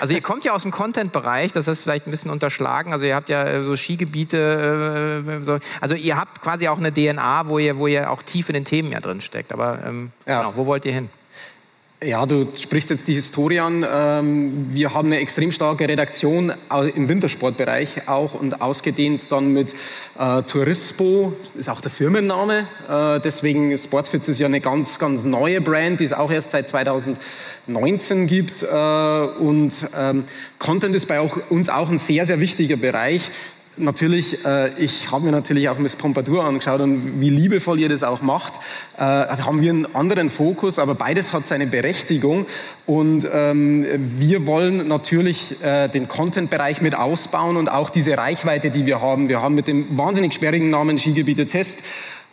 Also 0.00 0.14
ihr 0.14 0.22
kommt 0.22 0.44
ja 0.46 0.52
aus 0.52 0.62
dem 0.62 0.70
Content-Bereich, 0.70 1.52
das 1.52 1.68
ist 1.68 1.82
vielleicht 1.82 2.06
ein 2.06 2.10
bisschen 2.10 2.30
unterschlagen. 2.30 2.92
Also 2.92 3.04
ihr 3.04 3.14
habt 3.14 3.28
ja 3.28 3.44
äh, 3.44 3.62
so 3.62 3.76
Skigebiete. 3.76 5.24
Äh, 5.26 5.42
so. 5.42 5.58
Also 5.82 5.96
ihr 5.96 6.16
habt 6.16 6.40
quasi 6.40 6.68
auch 6.68 6.78
eine 6.78 6.92
DNA, 6.92 7.48
wo 7.48 7.58
ihr, 7.58 7.76
wo 7.76 7.86
ihr 7.86 8.10
auch 8.10 8.22
tief 8.22 8.48
in 8.48 8.54
den 8.54 8.64
Themen 8.64 8.90
ja 8.92 9.00
drin 9.00 9.20
steckt. 9.20 9.52
Aber 9.52 9.80
ähm, 9.84 10.12
ja. 10.26 10.40
genau, 10.40 10.56
wo 10.56 10.64
wollt 10.64 10.86
ihr 10.86 10.92
hin? 10.92 11.10
Ja, 12.00 12.26
du 12.26 12.46
sprichst 12.54 12.90
jetzt 12.90 13.08
die 13.08 13.14
Historie 13.14 13.58
an. 13.58 13.84
Ähm, 13.92 14.66
wir 14.70 14.94
haben 14.94 15.08
eine 15.08 15.18
extrem 15.18 15.50
starke 15.50 15.88
Redaktion 15.88 16.52
im 16.94 17.08
Wintersportbereich 17.08 18.06
auch 18.06 18.34
und 18.34 18.60
ausgedehnt 18.62 19.32
dann 19.32 19.52
mit 19.52 19.74
äh, 20.16 20.42
Turispo, 20.44 21.32
das 21.42 21.56
ist 21.56 21.68
auch 21.68 21.80
der 21.80 21.90
Firmenname. 21.90 22.68
Äh, 22.88 23.18
deswegen 23.18 23.76
Sportfits 23.76 24.28
ist 24.28 24.38
ja 24.38 24.46
eine 24.46 24.60
ganz, 24.60 25.00
ganz 25.00 25.24
neue 25.24 25.60
Brand, 25.60 25.98
die 25.98 26.04
es 26.04 26.12
auch 26.12 26.30
erst 26.30 26.52
seit 26.52 26.68
2019 26.68 28.28
gibt. 28.28 28.62
Äh, 28.62 28.66
und 28.66 29.74
ähm, 29.98 30.22
Content 30.60 30.94
ist 30.94 31.06
bei 31.06 31.20
uns 31.20 31.68
auch 31.68 31.90
ein 31.90 31.98
sehr, 31.98 32.26
sehr 32.26 32.38
wichtiger 32.38 32.76
Bereich 32.76 33.32
natürlich, 33.78 34.44
äh, 34.44 34.70
ich 34.78 35.10
habe 35.10 35.24
mir 35.24 35.32
natürlich 35.32 35.68
auch 35.68 35.78
Miss 35.78 35.96
Pompadour 35.96 36.44
angeschaut 36.44 36.80
und 36.80 37.20
wie 37.20 37.30
liebevoll 37.30 37.78
ihr 37.78 37.88
das 37.88 38.02
auch 38.02 38.22
macht, 38.22 38.54
äh, 38.96 39.00
haben 39.00 39.60
wir 39.60 39.70
einen 39.70 39.94
anderen 39.94 40.30
Fokus, 40.30 40.78
aber 40.78 40.94
beides 40.94 41.32
hat 41.32 41.46
seine 41.46 41.66
Berechtigung 41.66 42.46
und 42.86 43.28
ähm, 43.32 43.86
wir 44.18 44.46
wollen 44.46 44.88
natürlich 44.88 45.62
äh, 45.62 45.88
den 45.88 46.08
Content-Bereich 46.08 46.80
mit 46.80 46.94
ausbauen 46.94 47.56
und 47.56 47.68
auch 47.68 47.90
diese 47.90 48.16
Reichweite, 48.16 48.70
die 48.70 48.86
wir 48.86 49.00
haben. 49.00 49.28
Wir 49.28 49.40
haben 49.42 49.54
mit 49.54 49.68
dem 49.68 49.96
wahnsinnig 49.96 50.34
sperrigen 50.34 50.70
Namen 50.70 50.98
Skigebiete 50.98 51.46
Test 51.46 51.82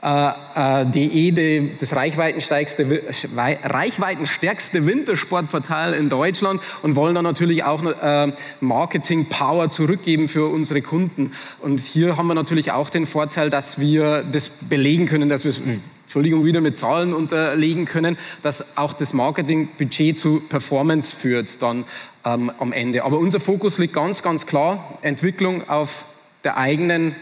äh, 0.06 0.82
äh, 0.82 0.86
DE, 0.86 1.72
das 1.80 1.96
reichweitenstärkste, 1.96 3.02
reichweitenstärkste 3.36 4.86
Wintersportportal 4.86 5.96
in 5.96 6.10
Deutschland 6.10 6.62
und 6.84 6.96
wollen 6.96 7.16
dann 7.16 7.24
natürlich 7.24 7.64
auch 7.64 7.84
äh, 7.84 8.32
Marketing-Power 8.60 9.72
zurückgeben 9.72 10.28
für 10.28 10.46
unsere 10.46 10.84
Kunden. 10.84 11.32
Und 11.60 11.80
hier 11.80 12.18
haben 12.18 12.28
wir 12.28 12.36
natürlich 12.36 12.72
auch 12.72 12.92
den 12.92 13.08
Vorteil, 13.08 13.50
dass 13.50 13.80
wir 13.80 14.24
das 14.24 14.50
belegen 14.50 15.08
können, 15.08 15.28
dass 15.28 15.44
wir 15.44 15.50
es 15.50 15.62
Entschuldigung, 16.04 16.46
wieder 16.46 16.62
mit 16.62 16.78
Zahlen 16.78 17.12
unterlegen 17.12 17.86
können, 17.86 18.16
dass 18.44 18.78
auch 18.78 18.94
das 18.94 19.12
Marketingbudget 19.12 20.20
zu 20.20 20.40
Performance 20.40 21.16
führt 21.16 21.64
dann 21.64 21.84
ähm, 22.24 22.52
am 22.60 22.74
Ende. 22.74 23.04
Aber 23.06 23.18
unser 23.18 23.40
Fokus 23.40 23.80
liegt 23.80 23.96
ganz, 23.96 24.22
ganz 24.22 24.46
klar, 24.46 25.00
Entwicklung 25.02 25.68
auf 25.68 26.06
der 26.44 26.58
eigenen 26.58 27.16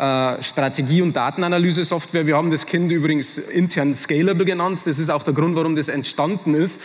äh, 0.00 0.42
Strategie- 0.42 1.02
und 1.02 1.14
Datenanalyse-Software. 1.14 2.26
Wir 2.26 2.36
haben 2.36 2.50
das 2.50 2.64
Kind 2.64 2.90
übrigens 2.90 3.36
intern 3.36 3.94
Scalable 3.94 4.46
genannt. 4.46 4.80
Das 4.86 4.98
ist 4.98 5.10
auch 5.10 5.22
der 5.22 5.34
Grund, 5.34 5.56
warum 5.56 5.76
das 5.76 5.88
entstanden 5.88 6.54
ist, 6.54 6.80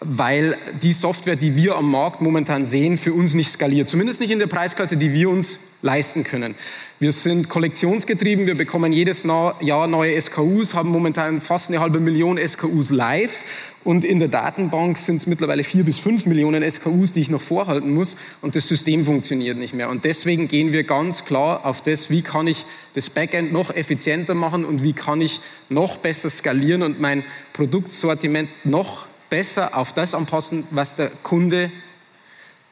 weil 0.00 0.58
die 0.82 0.92
Software, 0.92 1.36
die 1.36 1.56
wir 1.56 1.76
am 1.76 1.90
Markt 1.90 2.20
momentan 2.20 2.66
sehen, 2.66 2.98
für 2.98 3.14
uns 3.14 3.32
nicht 3.32 3.50
skaliert. 3.50 3.88
Zumindest 3.88 4.20
nicht 4.20 4.30
in 4.30 4.38
der 4.38 4.48
Preisklasse, 4.48 4.98
die 4.98 5.14
wir 5.14 5.30
uns 5.30 5.58
leisten 5.82 6.24
können. 6.24 6.54
Wir 7.00 7.12
sind 7.12 7.48
kollektionsgetrieben, 7.48 8.46
wir 8.46 8.56
bekommen 8.56 8.92
jedes 8.92 9.22
Jahr 9.22 9.86
neue 9.86 10.20
SKUs, 10.20 10.74
haben 10.74 10.90
momentan 10.90 11.40
fast 11.40 11.68
eine 11.68 11.78
halbe 11.78 12.00
Million 12.00 12.38
SKUs 12.38 12.90
live 12.90 13.44
und 13.84 14.04
in 14.04 14.18
der 14.18 14.26
Datenbank 14.26 14.98
sind 14.98 15.16
es 15.16 15.28
mittlerweile 15.28 15.62
vier 15.62 15.84
bis 15.84 15.98
fünf 15.98 16.26
Millionen 16.26 16.68
SKUs, 16.68 17.12
die 17.12 17.20
ich 17.20 17.30
noch 17.30 17.40
vorhalten 17.40 17.94
muss 17.94 18.16
und 18.42 18.56
das 18.56 18.66
System 18.66 19.04
funktioniert 19.04 19.56
nicht 19.56 19.74
mehr. 19.74 19.88
Und 19.90 20.04
deswegen 20.04 20.48
gehen 20.48 20.72
wir 20.72 20.82
ganz 20.82 21.24
klar 21.24 21.64
auf 21.64 21.82
das, 21.82 22.10
wie 22.10 22.22
kann 22.22 22.48
ich 22.48 22.64
das 22.94 23.10
Backend 23.10 23.52
noch 23.52 23.70
effizienter 23.70 24.34
machen 24.34 24.64
und 24.64 24.82
wie 24.82 24.92
kann 24.92 25.20
ich 25.20 25.40
noch 25.68 25.98
besser 25.98 26.30
skalieren 26.30 26.82
und 26.82 27.00
mein 27.00 27.22
Produktsortiment 27.52 28.48
noch 28.64 29.06
besser 29.30 29.76
auf 29.76 29.92
das 29.92 30.14
anpassen, 30.14 30.64
was 30.72 30.96
der 30.96 31.12
Kunde 31.22 31.70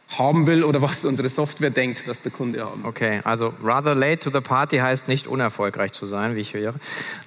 haben 0.08 0.46
will 0.46 0.64
oder 0.64 0.82
was 0.82 1.04
unsere 1.04 1.28
Software 1.28 1.70
denkt, 1.70 2.06
dass 2.06 2.22
der 2.22 2.32
Kunde 2.32 2.64
haben. 2.64 2.84
Okay, 2.84 3.20
also 3.24 3.52
rather 3.62 3.94
late 3.94 4.18
to 4.18 4.30
the 4.30 4.40
party 4.40 4.78
heißt 4.78 5.08
nicht 5.08 5.26
unerfolgreich 5.26 5.92
zu 5.92 6.06
sein, 6.06 6.36
wie 6.36 6.40
ich 6.40 6.54
höre. 6.54 6.74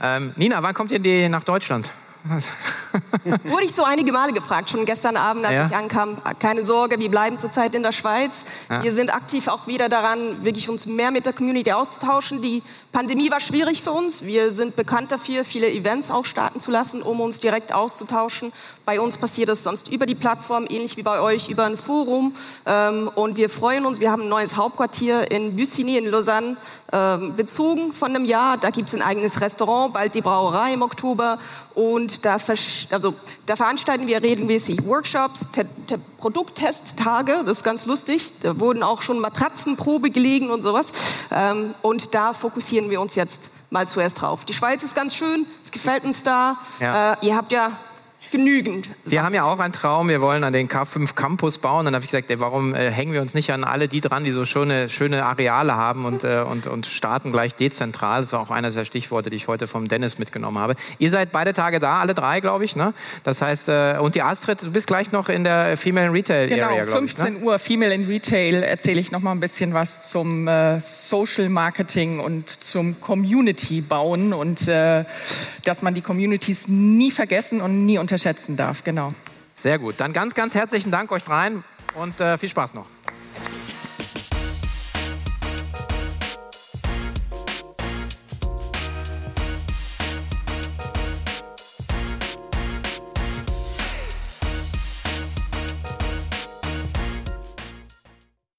Ähm, 0.02 0.32
Nina, 0.38 0.64
wann 0.64 0.74
kommt 0.74 0.92
ihr 0.92 1.30
nach 1.30 1.44
Deutschland? 1.44 1.92
Wurde 3.44 3.64
ich 3.64 3.74
so 3.74 3.84
einige 3.84 4.12
Male 4.12 4.34
gefragt, 4.34 4.70
schon 4.70 4.86
gestern 4.86 5.16
Abend, 5.16 5.46
als 5.46 5.54
ja. 5.54 5.68
ich 5.68 5.76
ankam. 5.76 6.18
Keine 6.40 6.66
Sorge, 6.66 7.00
wir 7.00 7.10
bleiben 7.10 7.38
zurzeit 7.38 7.76
in 7.76 7.84
der 7.84 7.92
Schweiz. 7.92 8.44
Ja. 8.70 8.84
Wir 8.84 8.92
sind 8.92 9.14
aktiv 9.14 9.48
auch 9.48 9.68
wieder 9.68 9.88
daran, 9.88 10.44
wirklich 10.44 10.70
uns 10.70 10.86
mehr 10.86 11.12
mit 11.12 11.26
der 11.26 11.34
Community 11.34 11.72
auszutauschen. 11.72 12.42
Die 12.42 12.62
Pandemie 12.92 13.32
war 13.32 13.40
schwierig 13.40 13.82
für 13.82 13.92
uns. 13.92 14.26
Wir 14.26 14.52
sind 14.52 14.76
bekannt 14.76 15.12
dafür, 15.12 15.46
viele 15.46 15.72
Events 15.72 16.12
auch 16.12 16.26
starten 16.26 16.60
zu 16.60 16.72
lassen, 16.72 17.02
um 17.02 17.22
uns 17.22 17.40
direkt 17.40 17.74
auszutauschen. 17.74 18.52
Bei 18.86 19.00
uns 19.00 19.18
passiert 19.18 19.50
es 19.50 19.64
sonst 19.64 19.90
über 19.90 20.06
die 20.06 20.16
Plattform, 20.16 20.66
ähnlich 20.68 20.98
wie 20.98 21.04
bei 21.04 21.20
euch, 21.20 21.50
über 21.50 21.66
ein 21.66 21.78
Forum. 21.78 22.36
Ähm, 22.66 23.10
und 23.16 23.38
wir 23.38 23.50
freuen 23.50 23.86
uns. 23.86 24.00
Wir 24.00 24.12
haben 24.12 24.24
ein 24.24 24.30
neues 24.30 24.58
Hauptquartier 24.58 25.32
in 25.32 25.56
Bussigny 25.56 25.98
in 25.98 26.06
Lausanne 26.10 26.58
ähm, 26.92 27.36
bezogen 27.36 27.94
von 27.94 28.10
einem 28.10 28.26
Jahr. 28.26 28.58
Da 28.58 28.72
gibt 28.72 28.90
es 28.90 28.96
ein 28.96 29.02
eigenes 29.02 29.40
Restaurant, 29.42 29.94
bald 29.94 30.16
die 30.16 30.22
Brauerei 30.22 30.74
im 30.74 30.82
Oktober. 30.82 31.40
Und 31.76 32.09
da, 32.26 32.38
also, 32.92 33.14
da 33.46 33.56
veranstalten 33.56 34.08
wir 34.08 34.22
regelmäßig 34.22 34.86
Workshops, 34.86 35.52
Te 35.52 35.66
Te 35.88 36.00
Produkttesttage, 36.18 37.44
das 37.46 37.58
ist 37.60 37.64
ganz 37.64 37.86
lustig. 37.86 38.34
Da 38.42 38.60
wurden 38.60 38.84
auch 38.84 39.02
schon 39.02 39.20
Matratzenprobe 39.20 40.10
gelegen 40.10 40.50
und 40.50 40.62
sowas. 40.62 40.92
Ähm, 41.32 41.74
und 41.82 42.14
da 42.14 42.34
fokussieren 42.34 42.90
wir 42.90 43.00
uns 43.00 43.16
jetzt 43.16 43.50
mal 43.70 43.88
zuerst 43.88 44.22
drauf. 44.22 44.46
Die 44.46 44.54
Schweiz 44.54 44.84
ist 44.84 44.96
ganz 44.96 45.16
schön, 45.16 45.46
es 45.64 45.72
gefällt 45.72 46.04
uns 46.04 46.24
da. 46.24 46.58
Ja. 46.80 47.14
Äh, 47.14 47.28
ihr 47.28 47.36
habt 47.36 47.52
ja 47.52 47.72
genügend. 48.32 48.90
Wir 49.06 49.24
haben 49.24 49.34
ja 49.34 49.44
auch 49.44 49.60
einen 49.60 49.74
Traum, 49.74 50.10
wir 50.10 50.22
wollen 50.22 50.44
an 50.44 50.54
den 50.54 50.68
K5 50.68 51.16
Campus 51.16 51.58
bauen. 51.58 51.86
Dann 51.86 51.96
habe 51.96 52.04
ich 52.04 52.12
gesagt, 52.12 52.30
ey, 52.32 52.40
warum 52.40 52.76
äh, 52.76 52.92
hängen 52.92 53.14
wir 53.14 53.22
uns 53.22 53.34
nicht 53.34 53.52
an 53.52 53.64
alle 53.64 53.88
die 53.88 54.02
dran, 54.02 54.24
die 54.24 54.32
so 54.32 54.46
schöne, 54.46 54.90
schöne 54.90 55.26
Areale 55.26 55.76
haben 55.76 56.06
und, 56.06 56.24
äh, 56.24 56.44
und, 56.48 56.68
und 56.68 56.88
starten 56.88 57.32
gleich 57.32 57.56
dezentral. 57.56 58.22
Das 58.22 58.30
ist 58.30 58.34
auch 58.34 58.52
eines 58.52 58.76
der 58.76 58.86
Stichworte, 58.86 59.30
die 59.30 59.36
ich 59.36 59.48
heute 59.48 59.68
vom 59.68 59.88
Dennis 59.88 60.20
mitgenommen 60.20 60.58
habe. 60.60 60.76
Ihr 60.98 61.10
seid 61.10 61.32
beide 61.32 61.54
Tage 61.54 61.80
da, 61.80 62.00
alle 62.00 62.14
drei, 62.14 62.40
glaube 62.40 62.66
ich. 62.66 62.76
Ne? 62.76 62.94
Das 63.24 63.42
heißt, 63.42 63.70
äh, 63.70 63.98
und 64.00 64.16
die 64.16 64.22
Astrid, 64.22 64.62
du 64.62 64.72
bist 64.72 64.88
gleich 64.88 65.12
noch 65.12 65.30
in 65.30 65.44
der 65.44 65.78
Female 65.78 66.12
Retail 66.12 66.48
genau, 66.48 66.68
Area, 66.68 66.86
Genau, 66.86 66.98
15 66.98 67.26
ich, 67.26 67.34
ne? 67.34 67.46
Uhr 67.46 67.60
Female 67.60 67.94
in 67.94 68.06
Retail 68.06 68.64
erzähle 68.64 69.00
ich 69.00 69.12
noch 69.12 69.22
mal 69.22 69.32
ein 69.32 69.40
bisschen 69.40 69.74
was 69.74 70.10
zum 70.10 70.48
äh, 70.48 70.80
Social 70.82 71.50
Marketing 71.50 72.20
und 72.20 72.50
zum 72.50 73.00
Community 73.02 73.82
bauen 73.82 74.34
und 74.34 74.68
äh, 74.68 75.06
dass 75.64 75.82
man 75.82 75.94
die 75.94 76.02
Communities 76.02 76.68
nie 76.68 77.12
vergessen 77.12 77.62
und 77.62 77.86
nie 77.86 78.00
unterschätzen 78.20 78.58
darf. 78.58 78.84
Genau. 78.84 79.14
Sehr 79.56 79.80
gut. 79.80 79.96
Dann 79.98 80.14
ganz, 80.14 80.34
ganz 80.34 80.56
herzlichen 80.56 80.92
Dank 80.92 81.12
euch 81.12 81.24
dreien 81.24 81.64
und 81.96 82.20
äh, 82.20 82.38
viel 82.38 82.50
Spaß 82.50 82.74
noch. 82.74 82.86